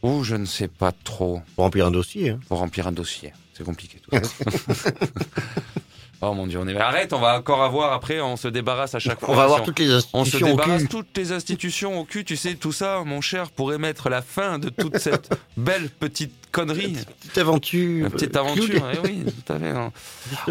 [0.04, 2.32] Ou je ne sais pas trop pour remplir un dossier.
[2.32, 2.40] hein.
[2.48, 3.34] pour remplir un dossier.
[3.54, 4.92] C'est compliqué tout ça.
[6.30, 6.78] oh mon dieu, on est.
[6.78, 9.30] Arrête, on va encore avoir après, on se débarrasse à chaque fois.
[9.30, 10.88] On va Si avoir toutes les On se institutions au débarrasse cul.
[10.90, 14.60] toutes les institutions au cul, tu sais, tout ça, mon cher, pourrait mettre la fin
[14.60, 16.98] de toute cette belle petite connerie.
[17.20, 18.06] Petite aventure.
[18.06, 19.70] Une petite euh, aventure, eh oui, tout à fait.
[19.70, 19.92] hein.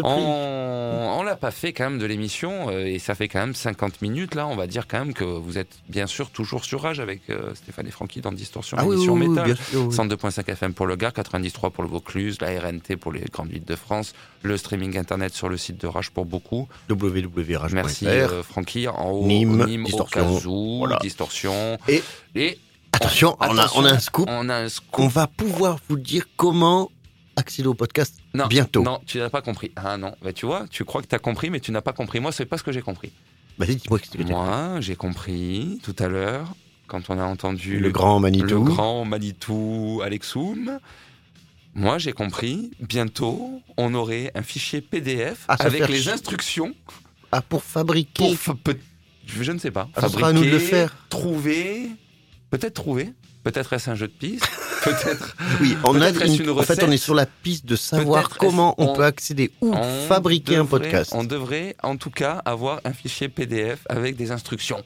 [0.03, 3.55] On, on l'a pas fait quand même de l'émission, euh, et ça fait quand même
[3.55, 4.47] 50 minutes là.
[4.47, 7.53] On va dire quand même que vous êtes bien sûr toujours sur Rage avec euh,
[7.55, 9.55] Stéphane et Francky dans Distorsion, Ah oui, oui, émission oui, métal.
[9.73, 9.95] oui.
[9.95, 13.63] 102.5 FM pour le Gard, 93 pour le Vaucluse, la RNT pour les grandes villes
[13.65, 16.67] de France, le streaming internet sur le site de Rage pour beaucoup.
[16.89, 17.73] www.rage.fr.
[17.73, 18.87] Merci euh, Francky.
[18.87, 20.99] En haut, Nîmes, Nîmes Distorsion, voilà.
[21.01, 21.77] Distorsion.
[21.87, 22.03] Et-
[22.35, 22.59] et
[22.91, 24.27] Attention, on a, on a un scoop.
[24.29, 25.03] On a un scoop.
[25.03, 26.91] On va pouvoir vous dire comment
[27.35, 28.83] accéder au podcast Non, bientôt.
[28.83, 29.71] Non, tu n'as pas compris.
[29.75, 31.93] Ah non, bah, tu vois, tu crois que tu as compris, mais tu n'as pas
[31.93, 32.19] compris.
[32.19, 33.11] Moi, c'est pas ce que j'ai compris.
[33.57, 36.47] Vas-y, dis-moi ce que Moi, j'ai compris tout à l'heure,
[36.87, 38.47] quand on a entendu Le grand Manitou.
[38.47, 40.79] le grand Manitou Alexoum.
[41.75, 46.73] Moi, j'ai compris, bientôt, on aurait un fichier PDF Ah, avec les instructions
[47.31, 48.23] Ah, pour fabriquer.
[48.23, 48.77] pour fa- peut-
[49.25, 50.95] je ne sais pas, Ah, sera à nous de le faire.
[51.09, 51.89] trouver,
[52.51, 53.13] peut-être trouver,
[53.43, 54.45] peut-être est-ce un jeu de piste,
[54.83, 56.99] peut-être Oui, on a une- une en fait, on est recette.
[56.99, 59.73] sur la piste de savoir comment on, on- peut accéder ou
[60.07, 61.11] fabriquer un podcast.
[61.15, 64.83] On devrait en tout cas avoir un fichier PDF avec des instructions.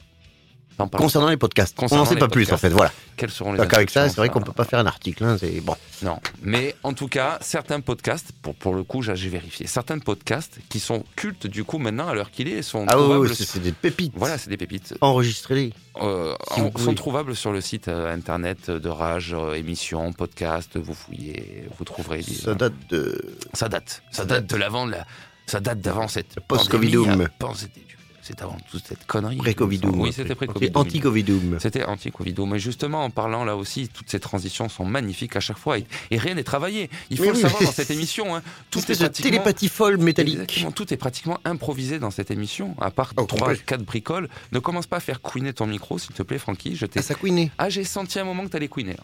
[0.77, 1.75] Concernant les podcasts.
[1.75, 2.69] Concernant on n'en sait pas plus, en fait.
[2.69, 2.91] Voilà.
[3.15, 5.23] Quelles seront les Donc, avec ça, c'est vrai ça qu'on peut pas faire un article.
[5.23, 5.75] hein, c'est bon.
[6.03, 10.59] Non, mais en tout cas, certains podcasts, pour, pour le coup, j'ai vérifié, certains podcasts
[10.69, 13.59] qui sont cultes du coup maintenant à l'heure qu'il est, sont Ah oui, c'est c'est
[13.59, 14.13] des pépites.
[14.15, 14.93] Voilà, c'est des pépites.
[15.01, 15.73] Enregistrez-les.
[16.01, 20.13] Euh, Si vous en- sont trouvables sur le site euh, internet de Rage, euh, émissions,
[20.13, 20.77] podcasts.
[20.77, 22.21] Vous fouillez, vous trouverez.
[22.21, 23.19] Ça date de.
[23.53, 24.03] Ça date.
[24.11, 25.07] Ça date de l'avant, de la-
[25.47, 27.27] ça date d'avant cette post-Covidum.
[27.39, 27.86] pandémie, hein.
[28.27, 29.37] C'est avant toute cette connerie.
[29.37, 29.99] Pré-Covidum.
[29.99, 30.81] Oui, c'était pré-Covidum.
[30.81, 31.57] Anti-Covidum.
[31.59, 32.49] C'était anti-Covidum.
[32.51, 35.85] Mais justement, en parlant là aussi, toutes ces transitions sont magnifiques à chaque fois et,
[36.11, 36.89] et rien n'est travaillé.
[37.09, 38.35] Il faut Oui, le oui, savoir dans cette émission.
[38.35, 38.41] Hein.
[38.69, 39.29] Tout Tout est de pratiquement...
[39.31, 40.33] télépathie folle métallique.
[40.35, 43.61] Exactement, tout est pratiquement improvisé dans cette émission, à part Oh, trois, complet.
[43.65, 44.27] quatre bricoles.
[44.51, 46.75] Ne commence pas à faire couiner ton micro, s'il te plaît, Francky.
[46.75, 46.85] Je.
[46.95, 47.51] Ah, ça couinait.
[47.57, 48.93] Ah, j'ai senti un moment que t'allais couiner.
[48.93, 49.03] là.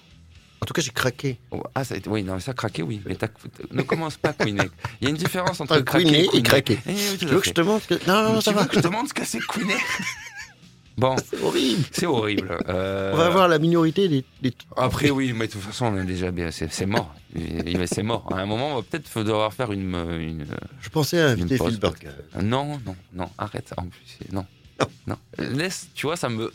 [0.63, 1.37] En tout cas, j'ai craqué.
[1.51, 3.01] Oh, Ah, ça oui, non, mais ça craquait, oui.
[3.05, 3.17] Mais
[3.71, 4.69] ne commence pas à couiner.
[5.01, 6.79] Il y a une différence entre Entre craquer et craquer.
[6.87, 7.95] Eh oui, Tu veux que je te montre que...
[8.07, 8.65] Non, non, non, Tu ça veux va.
[8.65, 9.75] que je te demande ce que c'est couiner
[10.97, 11.83] Bon, C'est horrible.
[11.91, 12.57] c'est horrible.
[12.69, 14.23] Euh, On va avoir la minorité des...
[14.41, 16.49] des- Après, oui, mais de toute façon, on est déjà bien.
[16.51, 17.13] C'est mort.
[17.87, 18.29] C'est mort.
[18.31, 19.95] À un moment, on va peut-être devoir faire une.
[20.21, 20.45] une-
[20.81, 22.07] Je pensais à inviter Une pause, Phil Burke.
[22.41, 23.73] Non, non, non, arrête.
[23.75, 24.45] En plus, c'est- non.
[25.07, 25.17] Non.
[25.39, 26.53] Laisse, tu vois, ça me.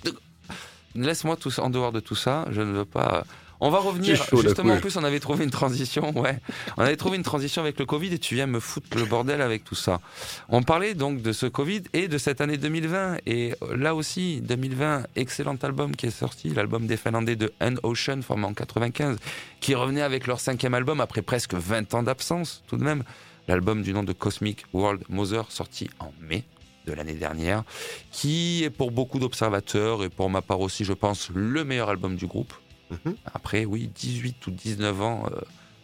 [0.95, 2.47] Laisse-moi tout ça, en dehors de tout ça.
[2.51, 3.25] Je ne veux pas.
[3.61, 4.17] On va revenir.
[4.17, 6.17] Chaud, Justement, en plus, on avait trouvé une transition.
[6.19, 6.39] Ouais.
[6.77, 9.41] On avait trouvé une transition avec le Covid et tu viens me foutre le bordel
[9.41, 10.01] avec tout ça.
[10.49, 13.19] On parlait donc de ce Covid et de cette année 2020.
[13.27, 18.23] Et là aussi, 2020, excellent album qui est sorti, l'album des Finlandais de Un Ocean,
[18.23, 19.17] formé en 95,
[19.61, 23.03] qui revenait avec leur cinquième album après presque 20 ans d'absence, tout de même.
[23.49, 26.45] L'album du nom de Cosmic World Mother, sorti en mai
[26.87, 27.65] de l'année dernière,
[28.13, 32.17] qui est pour beaucoup d'observateurs et pour ma part aussi, je pense, le meilleur album
[32.17, 32.53] du groupe.
[32.91, 33.17] Mhm.
[33.33, 35.41] Après, oui, 18 ou 19 ans euh,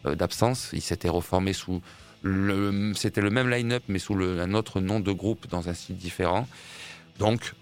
[0.07, 1.80] euh, d'absence, il s'était reformé sous
[2.22, 2.70] le,
[3.30, 6.48] même line-up, mais sous un autre nom de groupe dans un style différent.
[7.18, 7.52] Donc,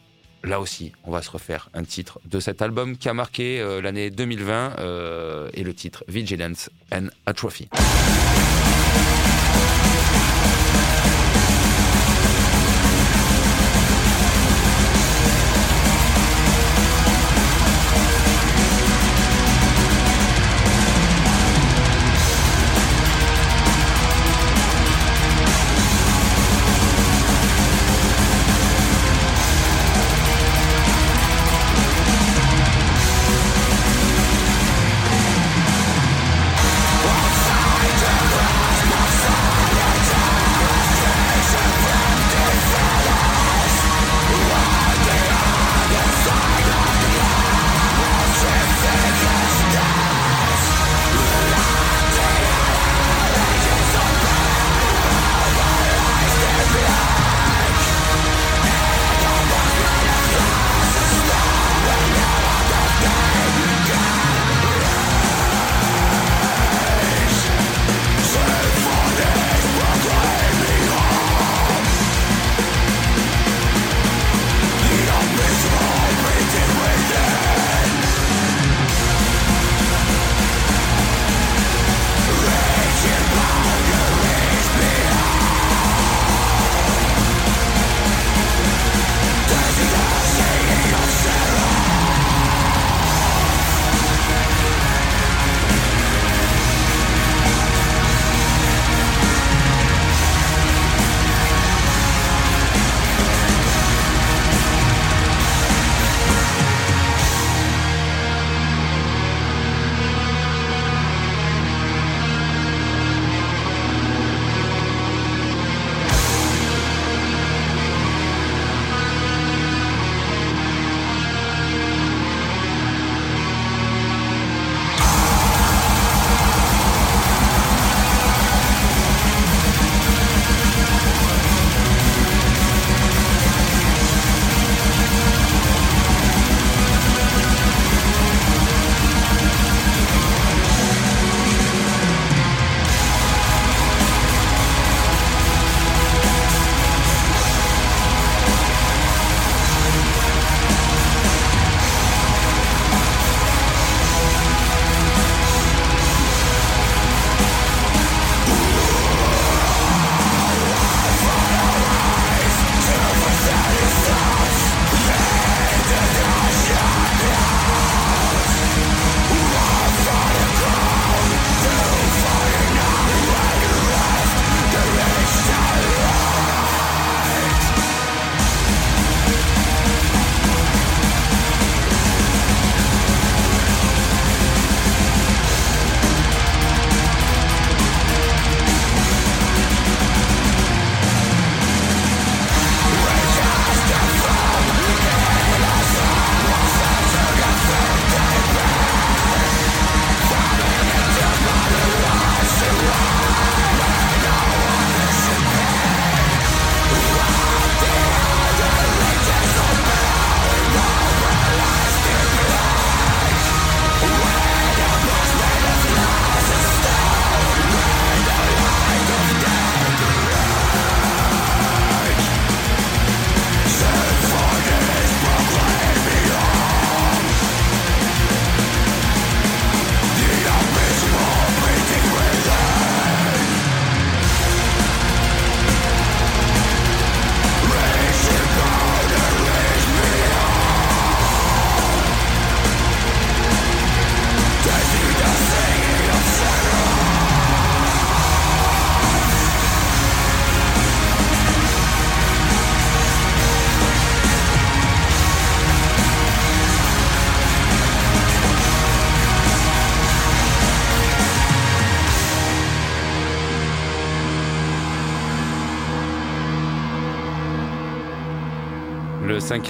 [0.44, 3.80] là aussi, on va se refaire un titre de cet album qui a marqué euh,
[3.80, 7.68] l'année 2020 euh, et le titre Vigilance and Atrophy.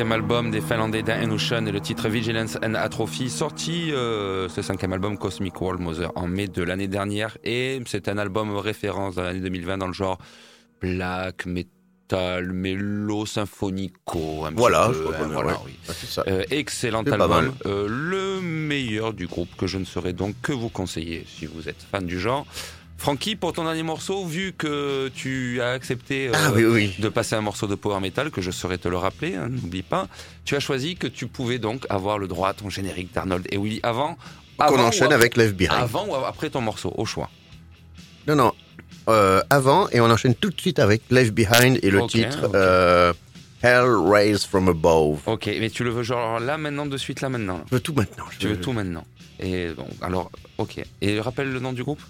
[0.03, 4.61] Cinquième album des Finlandais Dan Ocean et le titre Vigilance and Atrophy, sorti euh, ce
[4.61, 7.39] cinquième album Cosmic World Mother en mai de l'année dernière.
[7.45, 10.19] Et c'est un album référence dans l'année 2020 dans le genre
[10.81, 14.45] black, metal, mélo, symphonico.
[14.45, 15.59] un petit Voilà, peu, je hein, voilà, ouais.
[15.67, 15.73] oui.
[16.17, 16.23] Ah.
[16.27, 17.55] Euh, excellent album.
[17.67, 21.69] Euh, le meilleur du groupe que je ne saurais donc que vous conseiller si vous
[21.69, 22.45] êtes fan du genre.
[23.03, 26.95] Francky, pour ton dernier morceau, vu que tu as accepté euh, Ah oui, oui.
[27.01, 29.83] de passer un morceau de power metal, que je saurais te le rappeler, hein, n'oublie
[29.83, 30.07] pas,
[30.45, 33.59] tu as choisi que tu pouvais donc avoir le droit à ton générique d'Arnold et
[33.59, 34.17] Willy avant.
[34.57, 35.73] Qu'on avant enchaîne avec Left Behind.
[35.83, 37.29] Avant ou après ton morceau, au choix.
[38.29, 38.53] Non, non.
[39.09, 43.13] Euh, avant, et on enchaîne tout de suite avec Left Behind et le titre euh,
[43.65, 45.23] Hell Raised from Above.
[45.27, 47.63] Ok, mais tu le veux genre là maintenant, de suite là maintenant.
[47.69, 48.27] Je veux tout maintenant.
[48.31, 49.05] je Tu veux tout maintenant.
[49.41, 50.81] Et bon, alors, ok.
[51.01, 52.01] Et rappelle le nom du groupe?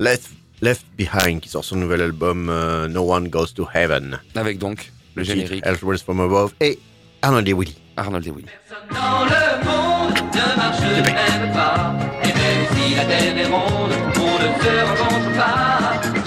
[0.00, 0.30] Left,
[0.62, 4.18] Left Behind qui sort son nouvel album euh, No One Goes to Heaven.
[4.34, 6.78] Avec donc le titre, générique Raised from Above et
[7.20, 7.76] Arnold et Willy.
[7.98, 8.46] Arnold et Willy.
[8.90, 11.94] Dans le monde ne marche même pas
[12.24, 16.19] Et même si la terre est ronde, on ne se rencontre pas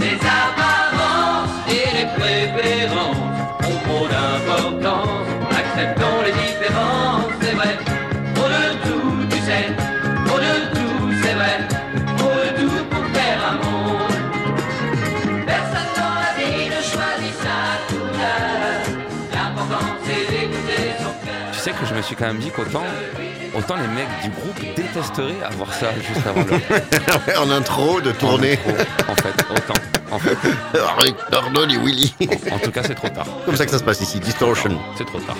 [22.04, 22.84] suis quand même dit qu'autant
[23.56, 28.60] autant les mecs du groupe détesteraient avoir ça juste avant le en intro de tournée.
[29.08, 29.80] En fait, autant.
[30.12, 30.38] En fait,
[31.36, 32.14] Arnold et Willy.
[32.51, 33.28] en tout cas, c'est trop tard.
[33.45, 34.78] Comme ça que ça se passe ici, Distortion.
[34.97, 35.38] C'est trop tard.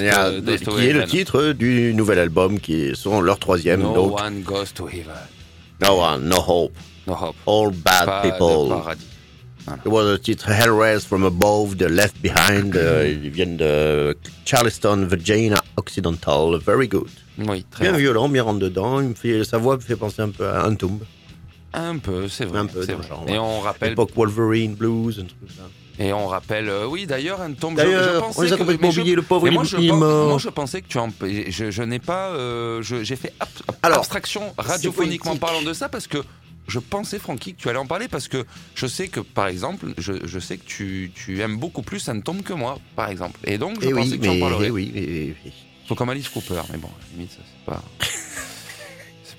[0.00, 3.80] Uh, to qui est le titre du nouvel album, qui est son, leur troisième.
[3.82, 5.12] No donc, one goes to heaven.
[5.80, 6.72] No One, No Hope,
[7.06, 7.36] No hope.
[7.46, 8.94] All Bad Pas de People.
[9.84, 12.74] It was le titre Hellraise from Above, The Left Behind.
[12.76, 16.58] euh, ils viennent de Charleston, Virginia Occidental.
[16.66, 17.08] Very good.
[17.38, 18.00] Oui, très Bien bien.
[18.00, 19.00] violent, bien rentre dedans.
[19.00, 20.98] Il me fait, sa voix me fait penser un peu à Entomb.
[21.74, 22.58] Un peu, c'est vrai.
[22.58, 23.08] Un peu, c'est dans vrai.
[23.08, 23.38] genre, Et ouais.
[23.38, 25.62] on rappelle, Époque Wolverine, Blues, un truc comme ça.
[25.98, 27.78] Et on rappelle, euh, oui, d'ailleurs, un tombe.
[27.78, 29.64] je- je pensais on les a que- complètement mais je- oubliés, le pauvre, il, moi,
[29.64, 31.08] je il pense- moi, je pensais que tu en.
[31.20, 32.28] Je, je n'ai pas.
[32.30, 33.48] euh, J'ai fait ab-
[33.82, 36.18] Alors, abstraction radiophoniquement parlant de ça parce que
[36.68, 39.86] je pensais, Francky, que tu allais en parler parce que je sais que, par exemple,
[39.98, 43.38] je, je sais que tu, tu aimes beaucoup plus un tombe que moi, par exemple.
[43.44, 44.66] Et donc, je Eh pensais oui, que tu en mais, parlerais.
[44.66, 45.52] eh oui, mais- mais-
[45.88, 47.82] Faut comme Alice Cooper, mais bon, limite, ça, c'est pas.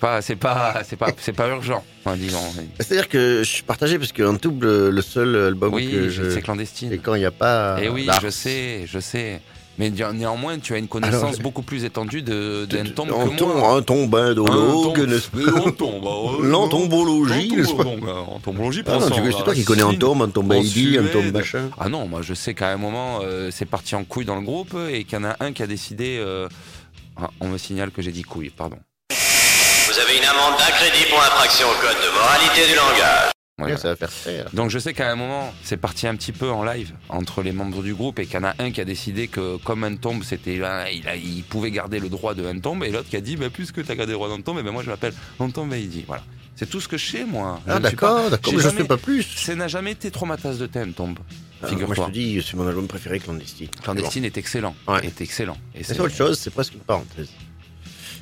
[0.04, 2.40] C'est pas, c'est pas, c'est pas, c'est pas urgent, enfin, disons.
[2.78, 6.42] C'est-à-dire que je suis partagé parce que Entomb, le, seul album Oui, que je- c'est
[6.42, 6.92] clandestine.
[6.92, 7.82] Et quand il n'y a pas.
[7.82, 8.20] Et oui, d'art.
[8.22, 9.40] je sais, je sais.
[9.80, 13.44] Mais néan- néanmoins, tu as une connaissance Alors, beaucoup plus étendue de- d'un tombe que
[13.44, 13.76] moi.
[13.78, 19.44] un tombindologue, Un n'est-ce tombe- pas tombe, L'entombologie, n'est-ce pas donc, euh, entombologie, Ah c'est
[19.44, 21.34] toi qui connais Entomb en Heidi, Entomb Suède.
[21.34, 21.70] machin.
[21.80, 24.42] Ah non, moi je sais qu'à un moment, euh, c'est parti en couille dans le
[24.46, 26.18] groupe et qu'il y en a un qui a décidé.
[26.20, 26.48] euh,
[27.18, 28.78] ah, on me signale que j'ai dit couille, pardon.
[29.94, 33.32] Vous avez une amende d'un crédit pour infraction au code de moralité du langage.
[33.60, 33.78] Voilà.
[33.78, 34.50] Ça va faire faire.
[34.54, 37.52] Donc je sais qu'à un moment, c'est parti un petit peu en live entre les
[37.52, 39.96] membres du groupe et qu'il y en a un qui a décidé que comme un
[39.96, 43.08] tombe, c'était là, il, a- il pouvait garder le droit de un tombe et l'autre
[43.10, 44.82] qui a dit, bah, puisque tu as gardé le droit d'un tombe, et ben moi
[44.84, 46.04] je m'appelle Anton Veidi.
[46.08, 46.24] Voilà.
[46.56, 47.60] C'est tout ce que je sais, moi.
[47.68, 49.22] Je Ah d'accord, d'accord, mais je ne sais pas plus.
[49.24, 51.20] Ça n'a jamais été trop ma tasse de thé, un tombe.
[51.62, 53.70] Ah, Moi je te dis, c'est mon album préféré, Clandestine.
[53.84, 54.76] Clandestine est excellent.
[54.88, 55.06] Ouais.
[55.06, 55.58] Est excellent.
[55.76, 55.84] Et.
[55.84, 57.30] C'est autre chose, c'est presque une parenthèse.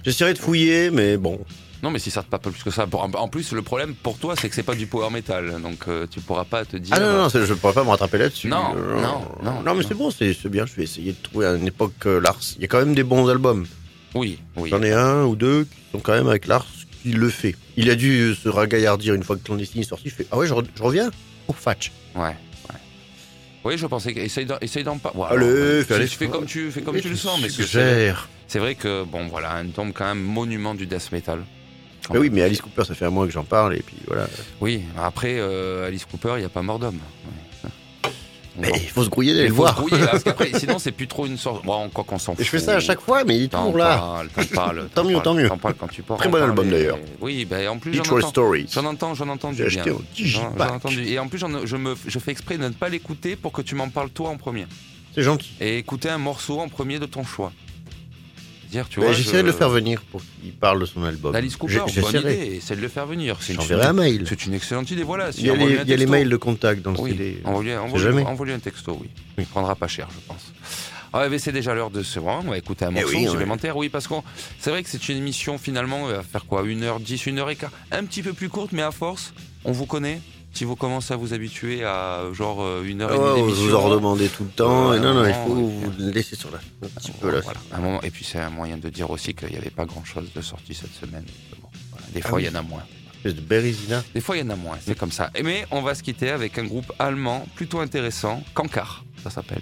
[0.05, 1.39] J'essaierai de fouiller, mais bon.
[1.83, 2.85] Non, mais si ça te pas plus que ça.
[2.93, 5.59] En plus, le problème pour toi, c'est que c'est pas du power metal.
[5.61, 6.93] Donc, euh, tu pourras pas te dire.
[6.95, 8.49] Ah non, non, je ne pourrais pas me rattraper là-dessus.
[8.49, 11.47] Non, Euh, non, non, Non, mais c'est bon, c'est bien, je vais essayer de trouver
[11.47, 12.39] à une époque euh, Lars.
[12.57, 13.65] Il y a quand même des bons albums.
[14.13, 14.69] Oui, oui.
[14.69, 16.67] J'en ai un ou deux qui sont quand même avec Lars
[17.01, 17.55] qui le fait.
[17.77, 20.03] Il a dû se ragaillardir une fois que Clandestine est sorti.
[20.05, 21.09] Il fait Ah ouais, je, re- je reviens?
[21.47, 21.91] Au Fatch.
[22.13, 22.35] Ouais, ouais.
[23.63, 25.13] Oui, je pensais qu'essaye d'en, pas.
[25.29, 27.39] Allez, fais fais comme tu, fais comme tu le sens.
[27.41, 28.29] Mais c'est, Suggère.
[28.51, 31.39] C'est vrai que bon, voilà, un tombe quand même monument du death metal.
[32.11, 34.27] Mais oui, mais Alice Cooper, ça fait un mois que j'en parle, et puis voilà.
[34.59, 34.81] Oui.
[35.01, 36.99] Après, euh, Alice Cooper, il n'y a pas mort d'homme.
[37.63, 37.69] Ouais.
[38.57, 39.75] Mais il faut se grouiller d'aller le faut se voir.
[39.85, 41.63] grouiller, parce qu'après, sinon, c'est plus trop une sorte.
[41.63, 42.45] Bon, quoi qu'on s'en Et fout.
[42.45, 43.95] je fais ça à chaque fois, mais il est toujours là.
[43.97, 45.47] parles, t'en parles, Tant mieux, parles, tant mieux.
[45.47, 46.71] T'en parles quand tu pourras Très bon album, parler.
[46.71, 46.99] d'ailleurs.
[47.21, 49.65] Oui, ben en plus j'en entends, j'en entends, j'en entends du bien.
[49.67, 50.57] acheté au J'en- Digipack.
[50.67, 53.37] j'en entends du- Et en plus, je, me, je fais exprès de ne pas l'écouter
[53.37, 54.65] pour que tu m'en parles toi en premier.
[55.15, 55.51] C'est gentil.
[55.61, 57.53] Et écouter un morceau en premier de ton choix.
[58.71, 59.11] Dire, tu vois.
[59.11, 61.33] J'essaierai je- de le faire venir pour qu'il parle de son album.
[61.33, 62.55] D'Alice Cooper, bonne idée.
[62.55, 63.37] Essaie de le faire venir.
[63.41, 64.23] C'est une- J'enverrai un mail.
[64.27, 65.31] C'est une excellente idée, voilà.
[65.33, 65.55] Si Il y a,
[65.97, 67.41] les, mails de contact dans le Oui, CD.
[67.43, 67.73] envoie-lui
[68.23, 69.09] envoie un texto, oui.
[69.37, 70.53] Il prendra pas cher, je pense.
[71.13, 72.45] Ah, c'est déjà l'heure de se rendre.
[72.47, 73.29] On va écouter un Eh morceau oui, ouais.
[73.29, 73.75] supplémentaire.
[73.75, 74.13] Oui, parce que
[74.59, 78.31] c'est vrai que c'est une émission finalement, va faire quoi 1h10, 1h15 Un petit peu
[78.31, 79.33] plus courte, mais à force,
[79.65, 80.21] on vous connaît.
[80.53, 83.63] Si vous commencez à vous habituer à genre euh, une heure et demie ouais, d'émission.
[83.65, 84.93] vous en redemandez tout le temps.
[84.93, 86.57] Et non, non, il faut vous laisser sur la.
[86.57, 87.39] Un petit peu là.
[87.41, 88.01] Voilà, un moment.
[88.01, 90.41] Et puis c'est un moyen de dire aussi qu'il n'y avait pas grand chose de
[90.41, 91.23] sorti cette semaine.
[91.61, 92.05] Bon, voilà.
[92.13, 92.51] Des Ah fois, il oui.
[92.53, 92.83] y en a moins.
[93.23, 94.03] De Bérésina.
[94.13, 94.77] Des fois, il y en a moins.
[94.85, 95.29] C'est comme ça.
[95.43, 99.61] Mais on va se quitter avec un groupe allemand plutôt intéressant, Kankar, ça s'appelle.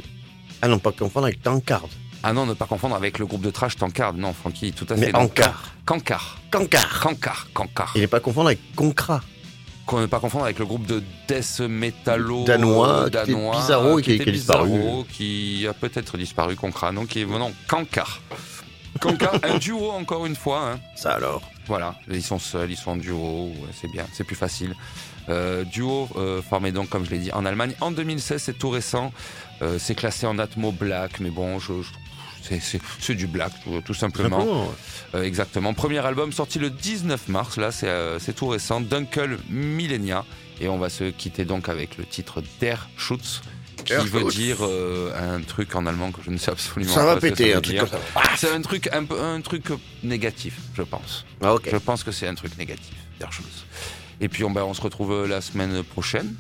[0.62, 1.88] Ah non, pas confondre avec Tankard.
[2.24, 4.14] Ah non, ne pas confondre avec le groupe de trash Tankard.
[4.14, 5.12] Non, Francky, tout à Mais fait.
[5.12, 5.20] non.
[5.20, 5.74] Ankar.
[5.86, 6.38] Kankar.
[6.52, 7.00] Kankar.
[7.02, 7.48] Kankar.
[7.54, 7.92] Kankar.
[7.96, 9.22] Et ne pas confondre avec Concra.
[9.90, 14.22] Qu'on ne pas confondre avec le groupe de death metallo Danois, qui danois, bizarro qui-
[14.22, 14.70] a disparu.
[14.70, 18.22] bizarro, qui a peut-être disparu, Concra, non, qui est non, Kankar.
[19.00, 20.62] Kankar, un duo encore une fois.
[20.74, 20.80] hein.
[20.96, 21.42] Ça alors?
[21.66, 24.76] Voilà, ils sont seuls, ils sont en duo, ouais, c'est bien, c'est plus facile.
[25.28, 28.70] Euh, duo euh, formé donc, comme je l'ai dit, en Allemagne en 2016, c'est tout
[28.70, 29.12] récent.
[29.64, 31.90] Euh, c'est classé en Atmo Black, mais bon, je, je-
[32.42, 34.72] c'est- du black, tout, tout simplement.
[35.16, 35.74] Euh, exactement.
[35.74, 38.82] Premier album sorti le 19 mars, là, c'est euh, c'est tout récent.
[38.82, 40.26] Dunkel Millennia.
[40.62, 43.42] Et on va se quitter donc avec le titre Der Schutz,
[43.78, 44.36] qui Der veut Schutz.
[44.36, 47.26] dire euh, un truc en allemand que je ne sais absolument Ça pas va ce
[47.26, 48.00] que péter, un truc comme ça.
[48.36, 49.64] C'est un truc, un, truc
[50.04, 51.26] négatif, je pense.
[51.42, 51.56] Ah.
[51.66, 53.66] Je pense que c'est un truc négatif, Der Schutz.
[54.22, 56.36] Et puis on, bah, on se retrouve la semaine prochaine.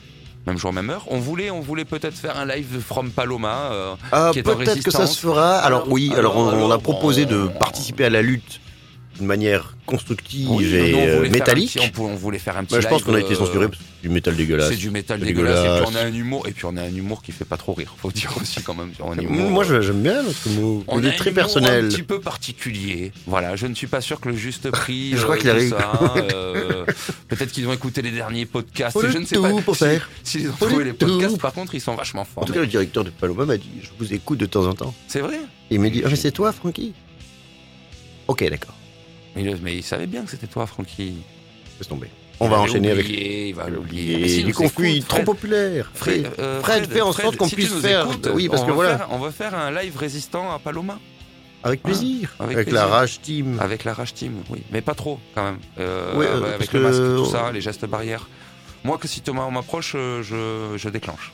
[0.47, 1.03] Même jour, même heure.
[1.07, 3.69] On voulait, on voulait peut-être faire un live de From Paloma.
[3.71, 5.57] euh, Ah, qui est en peut-être que ça se fera.
[5.59, 8.59] Alors, oui, alors, alors, on, on a proposé de participer à la lutte
[9.19, 11.73] d'une manière constructive Oui, et nous, on euh, métallique.
[11.73, 13.67] petit- on, on voulait faire un petit Bah, je pense qu'on a été euh, censuré
[13.67, 14.69] parce que c'est du métal dégueulasse.
[14.69, 15.59] C'est du métal C'est dégueulasse.
[15.59, 15.89] Et puis dégueulasse.
[15.91, 17.93] on a un humour, et puis on a un humour qui fait pas trop rire.
[17.97, 18.91] Faut dire aussi quand même.
[19.21, 20.83] Humour, Moi, euh, j'aime bien notre mot.
[20.87, 21.85] on est très personnel.
[21.85, 23.11] Un petit peu particulier.
[23.27, 25.11] Voilà, je ne suis pas sûr que le juste prix.
[25.15, 25.75] Je crois qu'il arrive.
[27.27, 28.97] Peut-être qu'ils ont écouté les derniers podcasts.
[29.07, 30.09] Je ne sais pas pour faire.
[30.23, 31.05] si ils ont trouvé les tout.
[31.07, 31.39] podcasts.
[31.39, 32.43] Par contre, ils sont vachement forts.
[32.43, 34.73] En tout cas, le directeur de Paloma m'a dit Je vous écoute de temps en
[34.73, 34.93] temps.
[35.07, 35.39] C'est vrai?
[35.69, 36.93] Il m'a dit Ah, mais c'est toi, Francky
[38.27, 38.75] Ok, d'accord.
[39.61, 41.15] Mais, il savait bien que c'était toi, Francky.
[41.79, 42.07] Laisse tomber.
[42.41, 43.07] On va enchaîner avec.
[43.09, 44.17] Il va l'oublier.
[44.19, 45.91] Mais s'il du conflit trop populaire.
[45.93, 48.05] Fred, Fred, euh, Fred, fais en sorte qu'on si puisse faire.
[48.05, 50.99] écoutes, oui, parce que voilà, faire- on va faire un live résistant à Paloma.
[51.63, 52.33] avec plaisir.
[52.39, 52.85] avec Avec, la.
[52.87, 53.57] Rage Team.
[53.59, 54.61] Avec la Rage Team, oui.
[54.71, 55.59] Mais pas trop, quand même.
[55.79, 58.29] Euh, euh, avec le masque, que- tout ça, les gestes barrières.
[58.85, 61.33] Moi, que si Thomas m'approche, euh, je, je déclenche.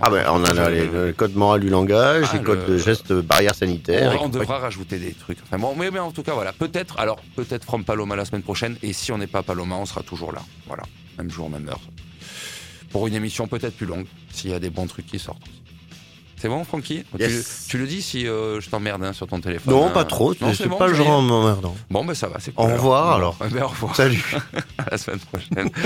[0.00, 2.78] Ah ben, on a les, le code moral du langage, Ah, les codes le- de
[2.78, 4.16] gestes barrières sanitaires.
[4.22, 5.38] On, devra rajouter des trucs.
[5.42, 6.52] Enfin, bon, mais, mais en tout cas, voilà.
[6.52, 8.76] Peut-être, alors, peut-être From Paloma la semaine prochaine.
[8.82, 10.42] Et si on n'est pas Paloma, on sera toujours là.
[10.66, 10.84] Voilà.
[11.18, 11.80] Même jour, même heure.
[12.90, 15.42] Pour une émission peut-être plus longue, s'il y a des bons trucs qui sortent.
[16.40, 17.04] C'est bon, Francky?
[17.16, 17.66] Tu- Yes.
[17.68, 19.74] tu, le dis si euh, je t'emmerde hein, sur ton téléphone.
[19.74, 19.90] Non, hein.
[19.90, 20.34] pas trop.
[20.40, 21.76] Non, C'est bon, pas le genre emmerdant.
[21.90, 23.36] Bon, ben ça va, c'est Au revoir, alors.
[23.50, 23.96] Ben, au revoir.
[23.96, 24.24] Salut.
[24.78, 25.70] à la semaine prochaine.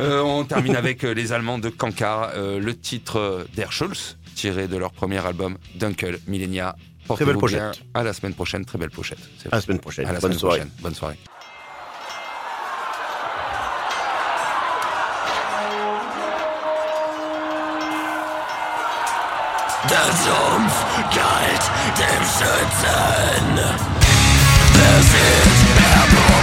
[0.00, 4.66] Euh, on termine avec euh, les Allemands de Kankar, euh, le titre Der Schulz, tiré
[4.66, 6.74] de leur premier album Dunkel Millennia.
[7.06, 7.40] Très belle bien.
[7.40, 7.82] pochette.
[7.92, 9.18] À la semaine prochaine, très belle pochette.
[9.42, 10.06] C'est À la semaine prochaine.
[10.06, 10.58] À la Bonne semaine soirée.
[10.60, 10.74] prochaine.
[10.82, 11.18] Bonne soirée.
[19.88, 20.84] Der Sumpf
[21.14, 21.64] galt
[21.96, 23.80] dem Schützen.
[25.00, 26.39] Sind erprobte